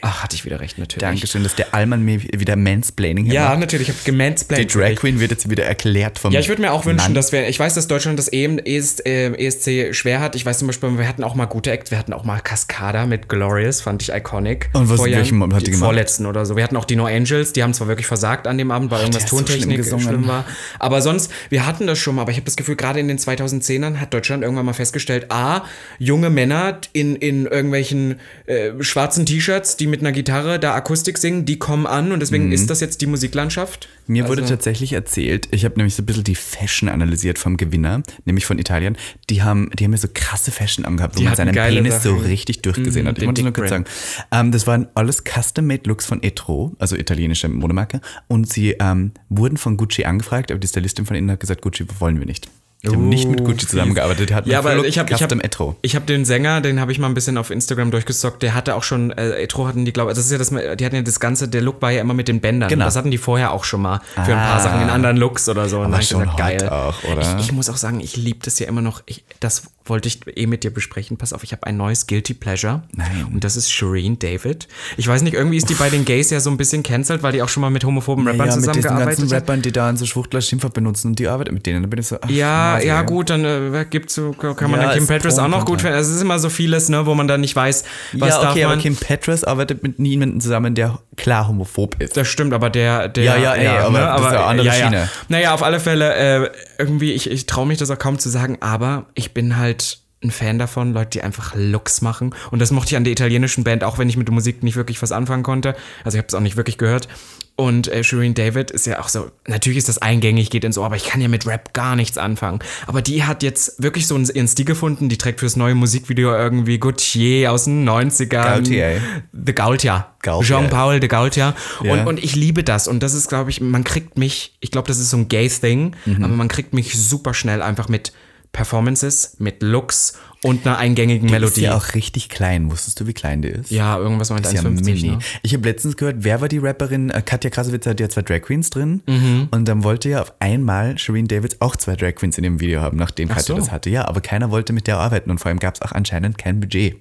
[0.00, 1.00] Ach, hatte ich wieder recht, natürlich.
[1.00, 4.74] Dankeschön, dass der Allmann mir wieder Mansplaining hier Ja, natürlich, ich habe Die gemansplained.
[4.74, 7.14] Drag Queen wird jetzt wieder erklärt vom Ja, ich würde mir auch wünschen, Mann.
[7.14, 10.34] dass wir, ich weiß, dass Deutschland das EM, ES, äh, ESC schwer hat.
[10.36, 13.06] Ich weiß zum Beispiel, wir hatten auch mal gute Acts, wir hatten auch mal Cascada
[13.06, 14.70] mit Glorious, fand ich iconic.
[14.72, 15.84] Und was- welchen hat die gemacht?
[15.84, 16.54] Vorletzten oder so.
[16.56, 19.00] Wir hatten auch die No Angels, die haben zwar wirklich versagt an dem Abend, weil
[19.00, 20.44] irgendwas der hat so schlimm Tontechnik schlimm war.
[20.78, 23.18] Aber sonst, wir hatten das schon mal, aber ich habe das Gefühl, gerade in den
[23.18, 25.64] 2010ern hat Deutschland irgendwann mal festgestellt, A,
[25.98, 31.44] junge Männer in, in irgendwelchen äh, schwarzen T-Shirts, die mit einer Gitarre da Akustik singen,
[31.44, 33.88] die kommen an und deswegen ist das jetzt die Musiklandschaft.
[34.06, 37.56] Mir wurde Also- tatsächlich erzählt, ich habe nämlich so ein bisschen die Fashion analysiert vom
[37.56, 38.96] Gewinner, nämlich von Italien.
[39.30, 42.14] Die haben, die haben ja so krasse Fashion angehabt, wo Die man seinen Penis so
[42.14, 42.26] Sachen.
[42.26, 43.18] richtig durchgesehen Mhm, hat.
[43.18, 43.84] Ich wollte nur kurz sagen.
[44.30, 48.00] Ähm, das waren alles Custom-Made Looks von Etro, also italienische Modemarke.
[48.28, 51.84] Und sie ähm, wurden von Gucci angefragt, aber die Stylistin von ihnen hat gesagt, Gucci
[51.98, 52.48] wollen wir nicht.
[52.84, 53.70] Die haben nicht mit Gucci fies.
[53.70, 55.74] zusammengearbeitet, die hatten Ja, aber Look ich habe ich hab, Etro.
[55.82, 58.40] ich hab den Sänger, den habe ich mal ein bisschen auf Instagram durchgesockt.
[58.42, 60.94] Der hatte auch schon, äh, Etro hatten die, glaube das ist ja das, die hatten
[60.94, 62.68] ja das ganze, der Look war ja immer mit den Bändern.
[62.68, 62.84] Genau.
[62.84, 64.60] Das hatten die vorher auch schon mal für ein paar Ah.
[64.60, 65.78] Sachen in anderen Looks oder so.
[65.78, 66.68] Und Aber dann ich schon gesagt, geil.
[66.68, 67.36] auch, oder?
[67.38, 69.02] Ich, ich muss auch sagen, ich liebe das ja immer noch.
[69.06, 71.16] Ich, das wollte ich eh mit dir besprechen.
[71.16, 72.82] Pass auf, ich habe ein neues Guilty Pleasure.
[72.94, 73.26] Nein.
[73.32, 74.68] Und das ist Shireen David.
[74.96, 77.32] Ich weiß nicht, irgendwie ist die bei den Gays ja so ein bisschen cancelled, weil
[77.32, 79.42] die auch schon mal mit homophoben Rappern Ja, mit diesen zusammengearbeitet ganzen hat.
[79.42, 81.82] Rappern, die da so Schwuchtler Schimpfwort benutzen und die arbeitet mit denen.
[81.82, 82.86] Da bin ich so, ach, Ja, Mother.
[82.86, 85.80] ja, gut, dann äh, gibt's so, kann man Ja, dann Kim Petras auch noch gut
[85.80, 85.96] finden.
[85.96, 88.52] Also es ist immer so vieles, ne, wo man dann nicht weiß, was ja, darf
[88.52, 88.72] okay, man.
[88.72, 92.16] aber Kim Petras arbeitet mit niemandem zusammen, der klar homophob ist.
[92.16, 93.24] das stimmt, aber der, der.
[93.24, 95.10] Ja, ja, ey, aber das ist eine andere Schiene.
[95.28, 98.58] Naja, auf alle Fälle, äh, irgendwie, ich, ich traue mich das auch kaum zu sagen,
[98.60, 99.77] aber ich bin halt
[100.22, 102.34] ein Fan davon, Leute, die einfach Looks machen.
[102.50, 104.74] Und das mochte ich an der italienischen Band, auch wenn ich mit der Musik nicht
[104.74, 105.76] wirklich was anfangen konnte.
[106.02, 107.06] Also ich habe es auch nicht wirklich gehört.
[107.54, 110.86] Und äh, Shireen David ist ja auch so, natürlich ist das eingängig, geht ins Ohr,
[110.86, 112.60] aber ich kann ja mit Rap gar nichts anfangen.
[112.86, 116.78] Aber die hat jetzt wirklich so ihren Stil gefunden, die trägt fürs neue Musikvideo irgendwie
[116.78, 118.28] Gautier aus den 90ern.
[118.28, 119.00] Gaultier.
[119.32, 120.06] The Gaultier.
[120.22, 120.56] Gaultier.
[120.56, 121.54] Jean-Paul de Gaultier.
[121.82, 121.92] Ja.
[121.92, 122.86] Und, und ich liebe das.
[122.88, 125.94] Und das ist, glaube ich, man kriegt mich, ich glaube, das ist so ein Gay-Thing,
[126.06, 126.24] Mhm.
[126.24, 128.12] aber man kriegt mich super schnell einfach mit
[128.58, 131.52] Performances, mit Looks und einer eingängigen Die Melodie.
[131.52, 132.70] ist ja auch richtig klein.
[132.70, 133.70] Wusstest du, wie klein die ist?
[133.70, 134.84] ja, irgendwas meint ist ja 1,50.
[134.84, 135.08] mini.
[135.10, 135.18] Ne?
[135.42, 137.10] Ich habe letztens gehört, wer war die Rapperin?
[137.10, 139.02] Äh, Katja Krasowitz hat ja zwei Drag Queens drin.
[139.06, 139.48] Mhm.
[139.50, 142.80] Und dann wollte ja auf einmal Shireen Davids auch zwei Drag Queens in dem Video
[142.80, 143.56] haben, nachdem Katja so.
[143.56, 143.90] das hatte.
[143.90, 146.60] Ja, aber keiner wollte mit der arbeiten und vor allem gab es auch anscheinend kein
[146.60, 146.96] Budget.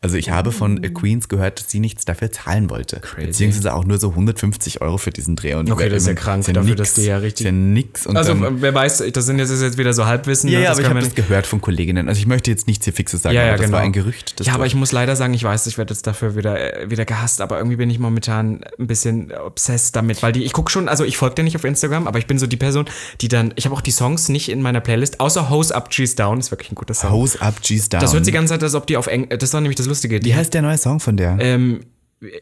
[0.00, 3.00] Also ich habe von äh, Queens gehört, dass sie nichts dafür zahlen wollte.
[3.00, 3.26] Crazy.
[3.26, 5.54] Beziehungsweise auch nur so 150 Euro für diesen Dreh.
[5.54, 7.52] Und Okay, das ist ja krank, ist dafür, nix, dass die ja richtig- Ist ja
[7.52, 8.06] nix.
[8.06, 10.48] Und Also, dann, wer weiß, das sind jetzt, ist jetzt wieder so Halbwissen.
[10.50, 10.64] ja, ne?
[10.66, 12.08] ja, aber ich habe das gehört von Kolleginnen.
[12.08, 13.76] Also ich möchte jetzt nichts hier Fixes sagen, Ja, aber ja, das genau.
[13.78, 14.34] war ein Gerücht.
[14.46, 17.04] Ja, aber ich muss leider sagen, ich weiß, ich werde jetzt dafür wieder, äh, wieder
[17.04, 20.88] gehasst, aber irgendwie bin ich momentan ein bisschen obsessed damit, weil die, ich gucke schon,
[20.88, 22.86] also ich folge dir nicht auf Instagram, aber ich bin so die Person,
[23.20, 26.14] die dann, ich habe auch die Songs nicht in meiner Playlist, außer Hose Up, G's
[26.14, 27.10] Down, ist wirklich ein guter Song.
[27.10, 28.00] Hose up, G's down.
[28.00, 29.86] das hört sich die ganze Zeit, als ob die auf Englisch, das war nämlich das
[29.86, 30.20] Lustige.
[30.20, 31.36] Die, Wie heißt der neue Song von der?
[31.40, 31.80] ähm,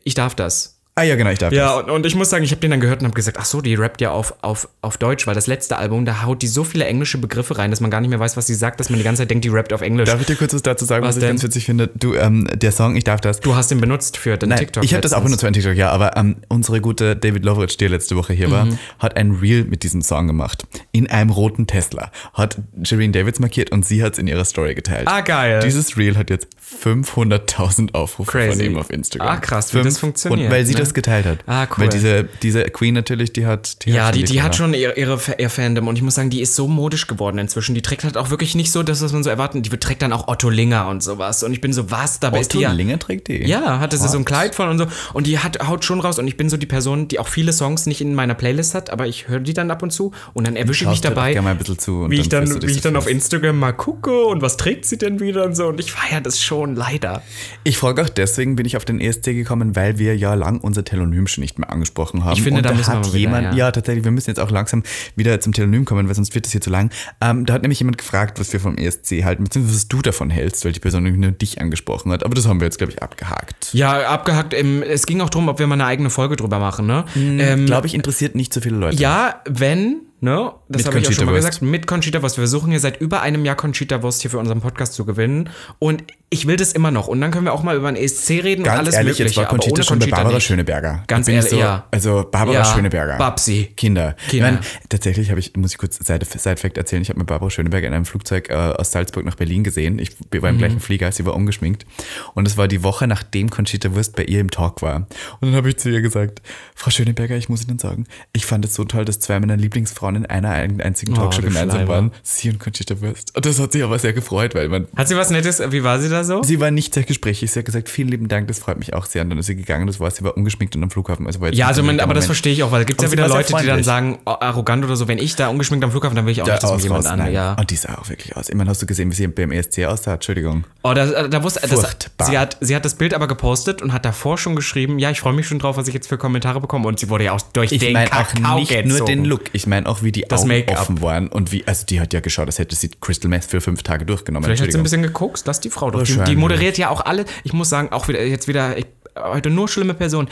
[0.04, 0.73] ich darf das.
[0.96, 2.80] Ah ja, genau, ich darf Ja, und, und ich muss sagen, ich habe den dann
[2.80, 5.46] gehört und habe gesagt, ach so, die rappt ja auf, auf, auf Deutsch, weil das
[5.46, 8.20] letzte Album, da haut die so viele englische Begriffe rein, dass man gar nicht mehr
[8.20, 10.08] weiß, was sie sagt, dass man die ganze Zeit denkt, die rappt auf Englisch.
[10.08, 11.88] Darf ich dir kurz was dazu sagen, was, Was ich ganz witzig finde?
[11.94, 13.40] Du, ähm, der Song, ich darf das.
[13.40, 14.84] du hast den benutzt für den Nein, TikTok.
[14.84, 17.76] ich habe das auch benutzt für einen TikTok, ja, aber ähm, unsere gute David Loveridge,
[17.78, 18.52] die letzte Woche hier Mhm.
[18.52, 18.68] war,
[19.00, 20.64] hat ein Reel mit diesem Song gemacht.
[20.92, 22.10] In einem roten Tesla.
[22.34, 25.08] Hat Shireen Davids markiert und sie hat es in ihrer Story geteilt.
[25.08, 25.60] Ah, geil.
[25.64, 26.46] Dieses Reel hat jetzt
[26.82, 28.64] 500.000 Aufrufe von Crazy.
[28.66, 29.28] ihm auf Instagram.
[29.28, 30.83] Ah, krass, wie das funktioniert, Und weil sie ne?
[30.84, 31.38] Das geteilt hat.
[31.46, 31.84] Ah, cool.
[31.84, 33.84] Weil diese, diese Queen natürlich, die hat...
[33.84, 36.30] Die Ja, hat die, die hat schon ihre, ihre, ihr Fandom und ich muss sagen,
[36.30, 37.74] die ist so modisch geworden inzwischen.
[37.74, 39.66] Die trägt halt auch wirklich nicht so das, was man so erwartet.
[39.66, 41.42] Die trägt dann auch Otto Linger und sowas.
[41.42, 42.20] Und ich bin so, was?
[42.20, 42.76] Dabei ist die Otto.
[42.76, 43.44] Linger trägt die?
[43.44, 44.24] Ja, hatte sie so ein?
[44.24, 44.86] Kleid von und so.
[45.12, 46.18] Und die hat, haut schon raus.
[46.18, 48.90] Und ich bin so die Person, die auch viele Songs nicht in meiner Playlist hat,
[48.90, 50.12] aber ich höre die dann ab und zu.
[50.32, 52.72] Und dann erwische ich mich dabei, mal ein bisschen zu wie ich dann dann, wie
[52.72, 53.08] ich dann auf.
[53.08, 55.68] Instagram mal gucke und was trägt sie denn wieder und so.
[55.68, 57.22] Und ich feiere das schon, leider.
[57.64, 60.84] Ich frage auch deswegen, bin ich auf den ESC gekommen, weil wir ja lang unser
[60.84, 62.32] Telonym schon nicht mehr angesprochen haben.
[62.32, 63.66] Ich finde, und da da müssen wir hat mal wieder, jemand, ja.
[63.66, 63.70] ja.
[63.70, 64.82] tatsächlich, wir müssen jetzt auch langsam
[65.16, 66.90] wieder zum Telonym kommen, weil sonst wird das hier zu lang.
[67.20, 70.30] Ähm, da hat nämlich jemand gefragt, was wir vom ESC halten, beziehungsweise was du davon
[70.30, 72.24] hältst, weil die Person nur dich angesprochen hat.
[72.24, 73.72] Aber das haben wir jetzt, glaube ich, abgehakt.
[73.72, 74.54] Ja, abgehackt.
[74.54, 77.04] Ähm, es ging auch darum, ob wir mal eine eigene Folge drüber machen, ne?
[77.16, 78.96] Ähm, Glaube ich, interessiert nicht so viele Leute.
[78.96, 80.52] Ja, wenn, ne?
[80.68, 81.46] Das habe ich auch schon mal Wurst.
[81.46, 81.62] gesagt.
[81.62, 82.36] Mit Conchita Wurst.
[82.36, 85.50] Wir versuchen hier seit über einem Jahr Conchita Wurst hier für unseren Podcast zu gewinnen.
[85.78, 87.06] Und ich will das immer noch.
[87.06, 89.24] Und dann können wir auch mal über ein ESC reden und Ganz alles ehrlich, Mögliche.
[89.28, 90.44] jetzt war Conchita schon bei Conchita Barbara nicht.
[90.46, 91.04] Schöneberger.
[91.06, 91.86] Ganz ehrlich, ja.
[91.92, 93.16] Also Barbara Ja, Schöneberger.
[93.18, 93.72] Babsi.
[93.76, 94.16] Kinder.
[94.28, 94.46] Kinder.
[94.46, 97.86] Meine, tatsächlich habe ich, muss ich kurz Side- Side-Fact erzählen, ich habe mit Barbara Schöneberger
[97.86, 99.98] in einem Flugzeug äh, aus Salzburg nach Berlin gesehen.
[100.00, 100.42] Ich Mhm.
[100.42, 101.86] war im gleichen Flieger, sie war ungeschminkt.
[102.34, 105.06] Und es war die Woche, nachdem Conchita Wurst bei ihr im Talk war.
[105.40, 106.42] Und dann habe ich zu ihr gesagt,
[106.74, 110.13] Frau Schöneberger, ich muss Ihnen sagen, ich fand es so toll, dass zwei meiner Lieblingsfrauen
[110.16, 111.88] in einer ein- einzigen Talkshow du gemeinsam Schleimer.
[111.88, 112.12] waren.
[112.22, 113.34] Sie und Conchita Wurst.
[113.36, 115.62] Und das hat sie aber sehr gefreut, weil man Hat sie was Nettes?
[115.70, 116.42] Wie war sie da so?
[116.42, 117.50] Sie war nicht sehr gesprächig.
[117.50, 119.22] Sie hat gesagt, vielen lieben Dank, das freut mich auch sehr.
[119.22, 121.26] Und dann ist sie gegangen, das war, sie war ungeschminkt und am Flughafen.
[121.26, 122.26] Also war jetzt ja, also man, aber das Moment.
[122.26, 124.84] verstehe ich auch, weil es gibt Aber ja wieder Leute, die dann sagen, oh, arrogant
[124.84, 126.70] oder so, wenn ich da ungeschminkt am Flughafen, dann will ich auch Ja, nicht, dass
[126.70, 127.32] mich aus, jemand an.
[127.32, 127.54] Ja.
[127.54, 128.52] Und die sah auch wirklich aus.
[128.54, 130.14] Meine, hast du gesehen, wie sie beim ESC aussah?
[130.14, 130.64] Entschuldigung.
[130.82, 131.96] Oh, da, da wusste, das,
[132.28, 135.20] sie, hat, sie hat das Bild aber gepostet und hat davor schon geschrieben, ja, ich
[135.20, 136.86] freue mich schon drauf, was ich jetzt für Kommentare bekomme.
[136.88, 139.06] Und sie wurde ja auch durch Ich den meine Kakao auch nicht nur gezogen.
[139.06, 142.00] den Look, ich meine auch, wie die Das Augen offen waren und wie, also die
[142.00, 144.44] hat ja geschaut, als hätte sie Crystal Meth für fünf Tage durchgenommen.
[144.44, 146.02] Vielleicht hat sie ein bisschen gekokst, lass die Frau doch.
[146.02, 147.24] Die, die moderiert ja auch alle.
[147.42, 148.86] Ich muss sagen, auch wieder, jetzt wieder, ich,
[149.16, 150.28] heute nur schlimme Personen.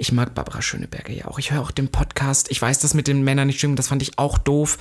[0.00, 1.38] Ich mag Barbara Schöneberger ja auch.
[1.38, 2.50] Ich höre auch den Podcast.
[2.50, 4.78] Ich weiß, das mit den Männern nicht stimmt, das fand ich auch doof.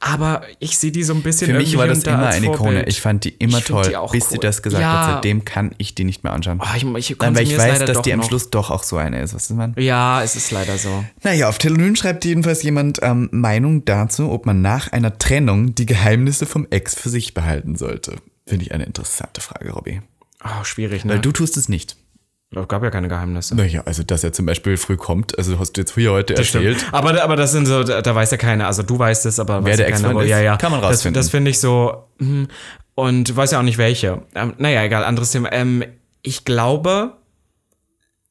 [0.00, 2.86] Aber ich sehe die so ein bisschen Für mich war das immer eine Ikone.
[2.86, 4.30] Ich fand die immer toll, die bis cool.
[4.30, 5.06] sie das gesagt Ja.
[5.06, 5.14] hat.
[5.16, 6.62] Seitdem kann ich die nicht mehr anschauen.
[6.62, 8.22] Oh, ich, ich Dann, weil ich weiß, dass die am.
[8.22, 9.34] Schluss doch auch so eine ist.
[9.34, 9.74] Was ist man?
[9.78, 11.04] Ja, es ist leider so.
[11.22, 15.84] Naja, auf Telonym schreibt jedenfalls jemand ähm, Meinung dazu, ob man nach einer Trennung die
[15.84, 18.16] Geheimnisse vom Ex für sich behalten sollte.
[18.46, 20.00] Finde ich eine interessante Frage, Robby.
[20.42, 21.12] Oh, schwierig, ne?
[21.12, 21.96] Weil du tust es nicht.
[22.62, 23.54] Es gab ja keine Geheimnisse.
[23.54, 26.78] Naja, also dass er zum Beispiel früh kommt, also hast du jetzt früher heute erzählt.
[26.78, 26.94] Stimmt.
[26.94, 28.66] Aber, aber das sind so, da, da weiß ja keiner.
[28.66, 30.22] Also du weißt es, aber Wer weiß der ja keiner.
[30.22, 30.56] Ist, ja, ja.
[30.56, 31.14] kann man Das, rausfinden.
[31.20, 32.04] das finde ich so.
[32.18, 32.48] hm.
[32.96, 34.22] Und weiß ja auch nicht welche.
[34.36, 35.50] Ähm, naja, egal, anderes Thema.
[35.52, 35.82] Ähm,
[36.22, 37.14] ich glaube,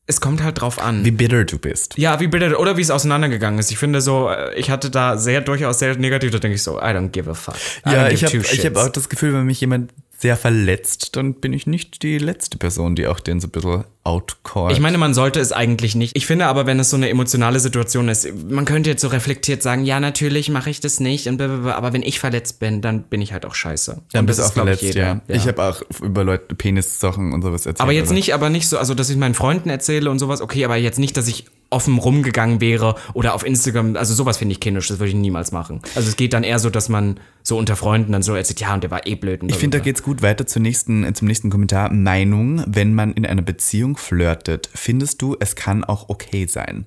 [0.05, 1.05] es kommt halt drauf an.
[1.05, 1.97] Wie bitter du bist.
[1.97, 3.71] ja, wie bitte, oder wie es auseinandergegangen ist.
[3.71, 6.78] Ich finde so, äh, ich hatte da sehr durchaus sehr negativ, da denke ich so,
[6.80, 7.55] I don't give a fuck.
[7.86, 11.51] I Ja, ich habe hab auch das Gefühl, wenn mich jemand sehr verletzt, dann bin
[11.53, 14.72] ich nicht die letzte Person, die auch den so ein bisschen outcallt.
[14.74, 16.16] Ich meine, man sollte es eigentlich nicht.
[16.16, 19.61] Ich finde aber, wenn es so eine emotionale Situation ist, man könnte jetzt so reflektiert
[19.64, 23.03] sagen, ja, natürlich mache ich das nicht, und blablabla, aber wenn ich verletzt bin, dann
[23.03, 24.01] bin ich halt auch scheiße.
[24.11, 25.22] dann Und bist du auch glaub ich, verletzt, jeder.
[25.28, 25.36] ja.
[25.36, 27.82] Ich habe auch über Leute Penis-Sachen und sowas erzählt.
[27.82, 30.41] aber jetzt also- nicht, aber nicht so, also dass ich meinen Freunden erzähle und sowas,
[30.41, 34.53] okay, aber jetzt nicht, dass ich offen rumgegangen wäre oder auf Instagram, also sowas finde
[34.53, 35.82] ich kindisch, das würde ich niemals machen.
[35.95, 38.74] Also es geht dann eher so, dass man so unter Freunden dann so erzählt, ja,
[38.74, 39.41] und der war eh blöd.
[39.47, 41.91] Ich finde, da geht's gut weiter zur nächsten, äh, zum nächsten Kommentar.
[41.91, 46.86] Meinung, wenn man in einer Beziehung flirtet, findest du, es kann auch okay sein?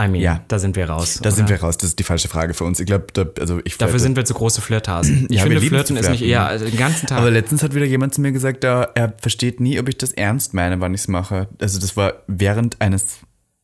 [0.00, 0.44] I mean, Ja.
[0.46, 1.14] da sind wir raus.
[1.16, 1.30] Da oder?
[1.32, 2.78] sind wir raus, das ist die falsche Frage für uns.
[2.78, 5.26] Ich glaube, da, also ich Dafür sind wir zu große Flirthasen.
[5.28, 6.32] Ich Ja, finde, Flirten zu ist nicht flirten.
[6.34, 7.18] eher also den ganzen Tag.
[7.18, 10.54] Aber letztens hat wieder jemand zu mir gesagt, er versteht nie, ob ich das ernst
[10.54, 11.48] meine, wann ich es mache.
[11.60, 13.18] Also das war während eines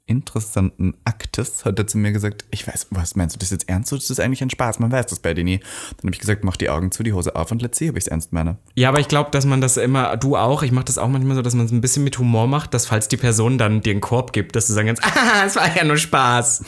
[0.07, 3.93] interessanten Aktes, hat er zu mir gesagt, ich weiß, was meinst du das jetzt ernst
[3.93, 4.79] oder ist das eigentlich ein Spaß?
[4.79, 5.59] Man weiß das bei dir nie.
[5.59, 7.97] Dann habe ich gesagt, mach die Augen zu, die Hose auf und let's see, ob
[7.97, 8.59] ich es ernst meine.
[8.75, 11.37] Ja, aber ich glaube, dass man das immer, du auch, ich mache das auch manchmal
[11.37, 13.93] so, dass man es ein bisschen mit Humor macht, dass falls die Person dann dir
[13.93, 16.63] einen Korb gibt, dass du sagen kannst, ah, es war ja nur Spaß.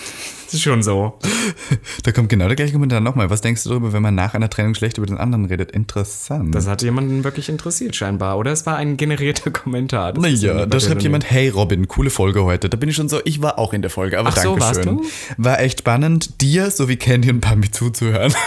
[0.47, 1.19] Das ist schon so.
[2.05, 3.31] Da kommt genau der gleiche Kommentar nochmal.
[3.31, 5.73] Was denkst du darüber, wenn man nach einer Trennung schlecht über den anderen redet?
[5.73, 6.55] Interessant.
[6.55, 8.53] Das hat jemanden wirklich interessiert scheinbar, oder?
[8.53, 10.13] Es war ein generierter Kommentar.
[10.13, 12.69] Das Naja, da schreibt jemand, hey Robin, coole Folge heute.
[12.69, 14.61] Da bin ich schon so, ich war auch in der Folge, aber Ach so, danke
[14.61, 14.97] warst schön.
[14.99, 15.05] du?
[15.37, 18.33] War echt spannend, dir sowie Candy und Pampi zuzuhören.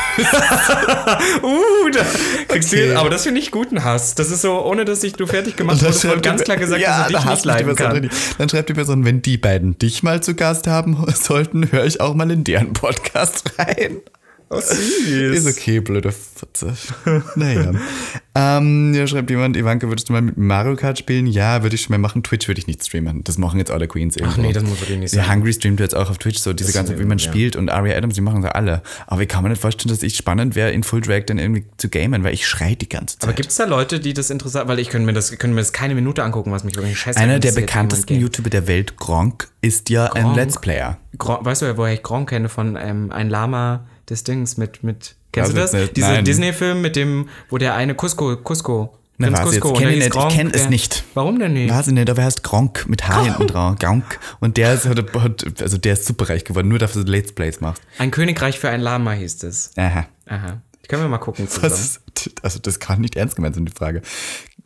[1.43, 2.01] Uh, da
[2.47, 2.89] kriegst Okay.
[2.89, 4.15] du, aber das finde ich guten Hass.
[4.15, 6.99] Das ist so, ohne dass ich du fertig gemacht wurde schreibt ganz klar gesagt, ja,
[6.99, 8.09] dass ich da dich hasst nicht leiden kann.
[8.37, 12.01] Dann schreibt die Person, wenn die beiden dich mal zu Gast haben sollten, höre ich
[12.01, 13.97] auch mal in deren Podcast rein.
[14.51, 16.75] Oh, Ist okay, blöde Fotze.
[17.35, 17.71] naja.
[18.33, 21.27] ähm, hier schreibt jemand, Ivanka, würdest du mal mit Mario Kart spielen?
[21.27, 22.23] Ja, würde ich schon mal machen.
[22.23, 23.23] Twitch würde ich nicht streamen.
[23.23, 24.41] Das machen jetzt alle Queens irgendwo.
[24.41, 25.35] nee, das muss wirklich nicht Ja, sein.
[25.35, 27.29] Hungry streamt jetzt auch auf Twitch so diese ganze, wie man ja.
[27.29, 28.81] spielt und Aria Adams, die machen sie alle.
[29.05, 31.65] Aber ich kann mir nicht vorstellen, dass ich spannend wäre, in Full Drag dann irgendwie
[31.77, 33.25] zu gamen, weil ich schrei die ganze Zeit.
[33.25, 35.61] Aber gibt es da Leute, die das interessant, weil ich könnte mir das, könnte mir
[35.61, 39.47] das keine Minute angucken, was mich wirklich scheiße Einer der bekanntesten YouTuber der Welt, Gronk,
[39.61, 40.35] ist ja ein Gronkh?
[40.37, 40.97] Let's Player.
[41.11, 41.19] geht.
[41.19, 45.15] Gron, weißt du, woher ich Gronk kenne von ähm, ein Lama des Dings mit, mit
[45.31, 45.93] kennst Weiß du es das?
[45.93, 46.21] Dieser.
[46.21, 49.61] Disney-Film mit dem, wo der eine Cusco, Cusco, Na, Prinz jetzt?
[49.61, 51.03] Cusco, Kenn ich nicht, ich Gronk, kenn es nicht.
[51.13, 51.71] Warum denn nicht?
[51.73, 53.75] Weiß ich nicht, aber er heißt Gronk mit H hinten dran.
[53.77, 54.19] Gronk.
[54.39, 57.81] Und der ist, also der ist superreich geworden, nur dafür, dass du Let's Plays machst.
[57.97, 59.71] Ein Königreich für ein Lama hieß das.
[59.77, 60.05] Aha.
[60.25, 60.61] Aha.
[60.87, 61.47] Können wir mal gucken.
[61.47, 61.71] zusammen.
[61.71, 62.01] Was ist,
[62.41, 64.01] also das kann nicht ernst gemeint sein, die Frage.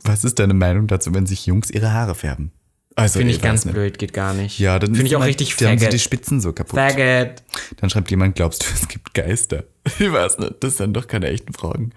[0.04, 2.52] Was ist deine Meinung dazu, wenn sich Jungs ihre Haare färben?
[2.96, 3.74] Also, Finde ich ganz nicht.
[3.74, 4.60] blöd, geht gar nicht.
[4.60, 6.02] Ja, dann Finde ich auch immer- richtig dann haben sie die faggot.
[6.02, 6.80] Spitzen so kaputt.
[6.80, 7.42] Faggot.
[7.78, 9.64] Dann schreibt jemand, glaubst du, es gibt Geister?
[10.00, 11.92] Ich weiß nicht, das sind doch keine echten Fragen.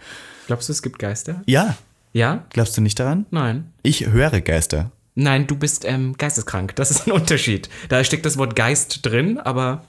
[0.46, 1.42] Glaubst du, es gibt Geister?
[1.46, 1.76] Ja,
[2.12, 2.44] Ja?
[2.50, 3.26] glaubst du nicht daran?
[3.30, 3.72] Nein.
[3.82, 4.90] Ich höre Geister.
[5.14, 6.74] Nein, du bist ähm, geisteskrank.
[6.76, 7.68] Das ist ein Unterschied.
[7.88, 9.84] Da steckt das Wort Geist drin, aber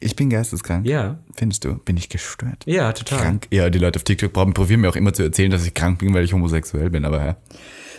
[0.00, 0.86] Ich bin geisteskrank.
[0.86, 1.18] ja.
[1.36, 1.74] Findest du?
[1.78, 2.62] Bin ich gestört?
[2.66, 3.18] Ja, total.
[3.20, 3.48] Krank?
[3.50, 6.14] Ja, die Leute auf TikTok probieren mir auch immer zu erzählen, dass ich krank bin,
[6.14, 7.36] weil ich homosexuell bin, aber ja.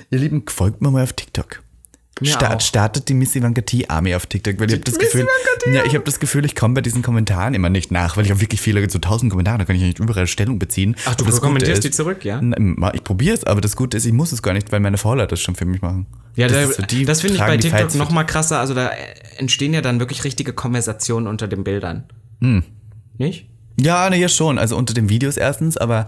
[0.09, 1.61] Ihr Lieben, folgt mir mal auf TikTok.
[2.23, 5.27] Start, startet die Miss Ivanka T Army auf TikTok, weil ich habe das Miss Gefühl,
[5.73, 8.31] ja, ich habe das Gefühl, ich komme bei diesen Kommentaren immer nicht nach, weil ich
[8.31, 10.95] habe wirklich viele, so tausend Kommentare, da kann ich nicht überall Stellung beziehen.
[11.05, 12.41] Ach, du kommentierst die zurück, ja?
[12.93, 15.27] Ich probiere es, aber das Gute ist, ich muss es gar nicht, weil meine Follower
[15.27, 16.05] das schon für mich machen.
[16.35, 18.59] Ja, das, da, so, das finde ich bei TikTok noch mal krasser.
[18.59, 18.91] Also da
[19.37, 22.05] entstehen ja dann wirklich richtige Konversationen unter den Bildern.
[22.41, 22.63] Hm.
[23.17, 23.47] Nicht?
[23.79, 24.57] Ja, ne, ja schon.
[24.57, 26.07] Also unter den Videos erstens, aber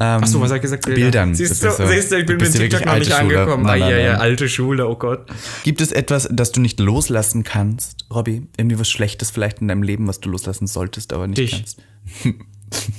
[0.00, 0.84] ähm, Achso, was ich gesagt?
[0.84, 1.00] Bilder.
[1.00, 1.34] Bildern.
[1.34, 3.18] Siehst du, so- siehst du, ich bin mit ja TikTok noch nicht Schule.
[3.40, 3.64] angekommen.
[3.64, 4.20] Nein, ja, nein, ja, nein.
[4.20, 5.26] alte Schule, oh Gott.
[5.64, 8.46] Gibt es etwas, das du nicht loslassen kannst, Robby?
[8.56, 11.50] Irgendwie was Schlechtes vielleicht in deinem Leben, was du loslassen solltest, aber nicht Dich.
[11.52, 11.82] kannst?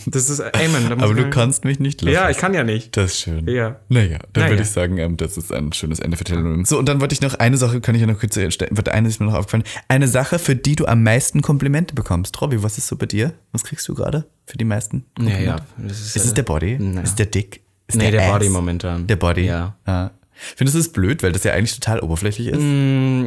[0.06, 0.90] Das ist Amen.
[0.90, 2.24] da muss Aber du man- kannst mich nicht loslassen.
[2.26, 2.98] Ja, ich kann ja nicht.
[2.98, 3.48] Das ist schön.
[3.48, 3.78] Ja.
[3.90, 4.50] Naja, dann Naja.
[4.52, 6.66] würde ich sagen, ähm, das ist ein schönes Ende für Telenovela.
[6.66, 8.72] So, und dann wollte ich noch eine Sache, kann ich ja noch kurz stellen.
[8.76, 9.64] Warte, eine ist mir noch aufgefallen.
[9.88, 12.42] Eine Sache, für die du am meisten Komplimente bekommst.
[12.42, 13.34] Robby, was ist so bei dir?
[13.52, 15.06] Was kriegst du gerade für die meisten?
[15.20, 15.56] Ja, ja.
[15.58, 15.64] Komplimente?
[15.78, 16.78] Das ist, Ist es der Body?
[16.80, 17.02] Naja.
[17.02, 17.62] Ist der Dick?
[17.88, 18.32] Ist Nee, der Ass?
[18.32, 19.08] Body momentan.
[19.08, 19.46] Der Body?
[19.46, 19.76] Ja.
[19.86, 20.10] Ah.
[20.56, 22.60] Findest du das blöd, weil das ja eigentlich total oberflächlich ist?
[22.60, 23.26] Mm,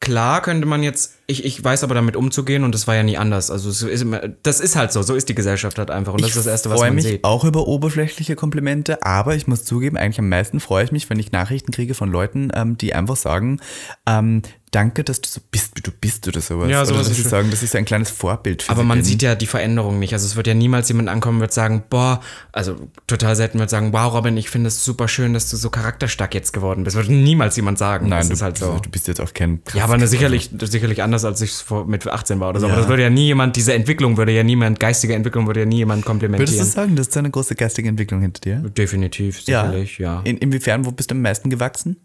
[0.00, 3.18] Klar könnte man jetzt, ich, ich weiß aber damit umzugehen und das war ja nie
[3.18, 3.50] anders.
[3.50, 6.22] Also es ist immer, das ist halt so, so ist die Gesellschaft halt einfach und
[6.22, 7.24] das ist das Erste, was freue man mich sieht.
[7.24, 11.18] auch über oberflächliche Komplimente, aber ich muss zugeben, eigentlich am meisten freue ich mich, wenn
[11.18, 13.60] ich Nachrichten kriege von Leuten, ähm, die einfach sagen,
[14.06, 14.40] ähm,
[14.70, 16.70] danke, dass du so bist, wie du bist oder sowas.
[16.70, 18.84] Ja, oder sowas dass ist sie sagen, dass ich so ein kleines Vorbild für Aber
[18.84, 19.04] man bin.
[19.04, 20.12] sieht ja die Veränderung nicht.
[20.12, 22.20] Also es wird ja niemals jemand ankommen und wird sagen, boah,
[22.52, 25.70] also total selten wird sagen, wow, Robin, ich finde es super schön, dass du so
[25.70, 26.96] charakterstark jetzt geworden bist.
[26.96, 28.08] Wird niemals jemand sagen.
[28.08, 28.78] Nein, das du, ist halt so.
[28.78, 31.52] du bist jetzt auch kein Ja, aber ne, sicherlich, sicherlich anders, als ich
[31.86, 32.66] mit 18 war oder so.
[32.66, 32.72] Ja.
[32.72, 35.66] Aber das würde ja nie jemand, diese Entwicklung würde ja niemand, geistige Entwicklung würde ja
[35.66, 36.66] nie jemand Würdest du komplimentieren.
[36.66, 38.56] sagen, das ist eine große geistige Entwicklung hinter dir?
[38.70, 40.20] Definitiv, sicherlich, ja.
[40.24, 41.96] In, inwiefern, wo bist du am meisten gewachsen?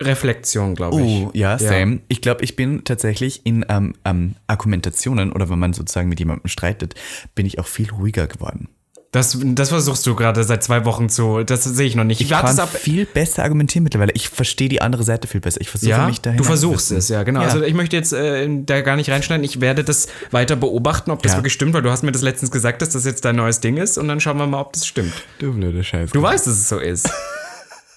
[0.00, 1.06] Reflexion, glaube ich.
[1.06, 2.00] Oh, ja, same.
[2.08, 6.48] Ich glaube, ich bin tatsächlich in ähm, ähm, Argumentationen oder wenn man sozusagen mit jemandem
[6.48, 6.94] streitet,
[7.34, 8.68] bin ich auch viel ruhiger geworden.
[9.12, 11.42] Das, das versuchst du gerade seit zwei Wochen zu.
[11.42, 12.20] Das sehe ich noch nicht.
[12.20, 14.12] Ich, Ich kann viel besser argumentieren mittlerweile.
[14.14, 15.60] Ich verstehe die andere Seite viel besser.
[15.60, 16.38] Ich versuche Ja, mich dahin.
[16.38, 17.40] du versuchst es, ja, genau.
[17.40, 17.48] Ja.
[17.48, 19.42] Also ich möchte jetzt äh, da gar nicht reinschneiden.
[19.42, 21.38] Ich werde das weiter beobachten, ob das Ja.
[21.38, 23.78] wirklich stimmt, weil du hast mir das letztens gesagt, dass das jetzt dein neues Ding
[23.78, 25.12] ist und dann schauen wir mal, ob das stimmt.
[25.40, 26.12] Du blöde Scheiße.
[26.12, 27.10] Du weißt, dass es so ist.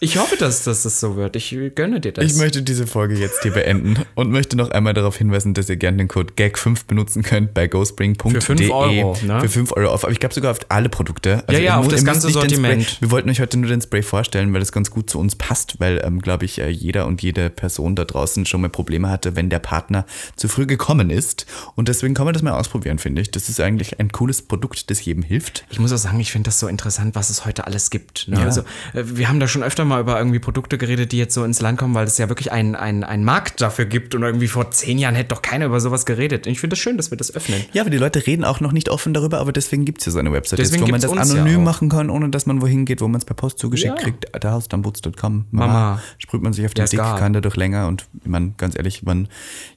[0.04, 1.38] Ich hoffe, dass, dass das so wird.
[1.38, 2.26] Ich gönne dir das.
[2.26, 5.78] Ich möchte diese Folge jetzt hier beenden und möchte noch einmal darauf hinweisen, dass ihr
[5.78, 8.34] gerne den Code GAG5 benutzen könnt bei ghostbring.de.
[8.34, 9.39] Für 5 Euro, ne?
[9.39, 10.04] Für 5 Euro auf.
[10.04, 11.43] Aber ich glaube sogar auf alle Produkte.
[11.47, 12.97] Also Ja, ja, auf das ganze Sortiment.
[12.99, 15.80] Wir wollten euch heute nur den Spray vorstellen, weil das ganz gut zu uns passt,
[15.80, 19.38] weil, ähm, glaube ich, äh, jeder und jede Person da draußen schon mal Probleme hatte,
[19.38, 21.45] wenn der Partner zu früh gekommen ist.
[21.76, 23.32] Und deswegen kann man das mal ausprobieren, finde ich.
[23.32, 25.64] Das ist eigentlich ein cooles Produkt, das jedem hilft.
[25.70, 28.28] Ich muss auch sagen, ich finde das so interessant, was es heute alles gibt.
[28.28, 28.39] Ne?
[28.39, 28.43] Ja.
[28.43, 28.62] Also,
[28.93, 31.61] äh, wir haben da schon öfter mal über irgendwie Produkte geredet, die jetzt so ins
[31.61, 34.15] Land kommen, weil es ja wirklich einen einen Markt dafür gibt.
[34.15, 36.45] Und irgendwie vor zehn Jahren hätte doch keiner über sowas geredet.
[36.47, 37.61] Und ich finde es das schön, dass wir das öffnen.
[37.73, 40.11] Ja, aber die Leute reden auch noch nicht offen darüber, aber deswegen gibt es ja
[40.11, 41.65] so eine Website, jetzt, Deswegen wo man das ja anonym auch.
[41.65, 44.03] machen kann, ohne dass man wohin geht, wo man es per Post zugeschickt Ja.
[44.03, 44.25] kriegt.
[44.43, 45.45] Dahausdambutz.com.
[45.51, 46.01] Mama.
[46.17, 49.27] Sprüht man sich auf den Ja, Dick, kann dadurch länger und meine, ganz ehrlich, wenn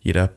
[0.00, 0.30] jeder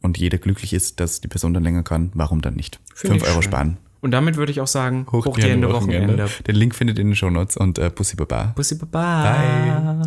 [0.00, 2.78] und jede glücklich ist, dass die Person dann länger kann, warum dann nicht?
[2.94, 3.50] Finde Fünf Euro schön.
[3.50, 3.76] sparen.
[4.00, 6.28] Und damit würde ich auch sagen, hoch, die Hände, Wochenende.
[6.46, 8.52] Den Link findet ihr in den Shownotes und äh, Pussy Baba.
[8.54, 10.02] Bussi Baba.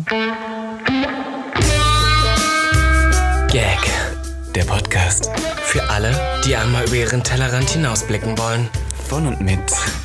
[3.50, 3.78] Gag.
[4.54, 5.30] Der Podcast
[5.62, 6.14] Für alle,
[6.44, 8.68] die einmal über ihren Tellerrand hinausblicken wollen.
[9.08, 9.58] von und mit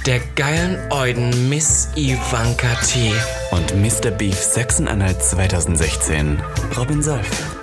[0.05, 3.11] Der geilen Euden Miss Ivanka T.
[3.51, 4.11] und Mr.
[4.11, 6.39] Beef Sachsen-Anhalt 2016.
[6.77, 7.56] Robin Solf.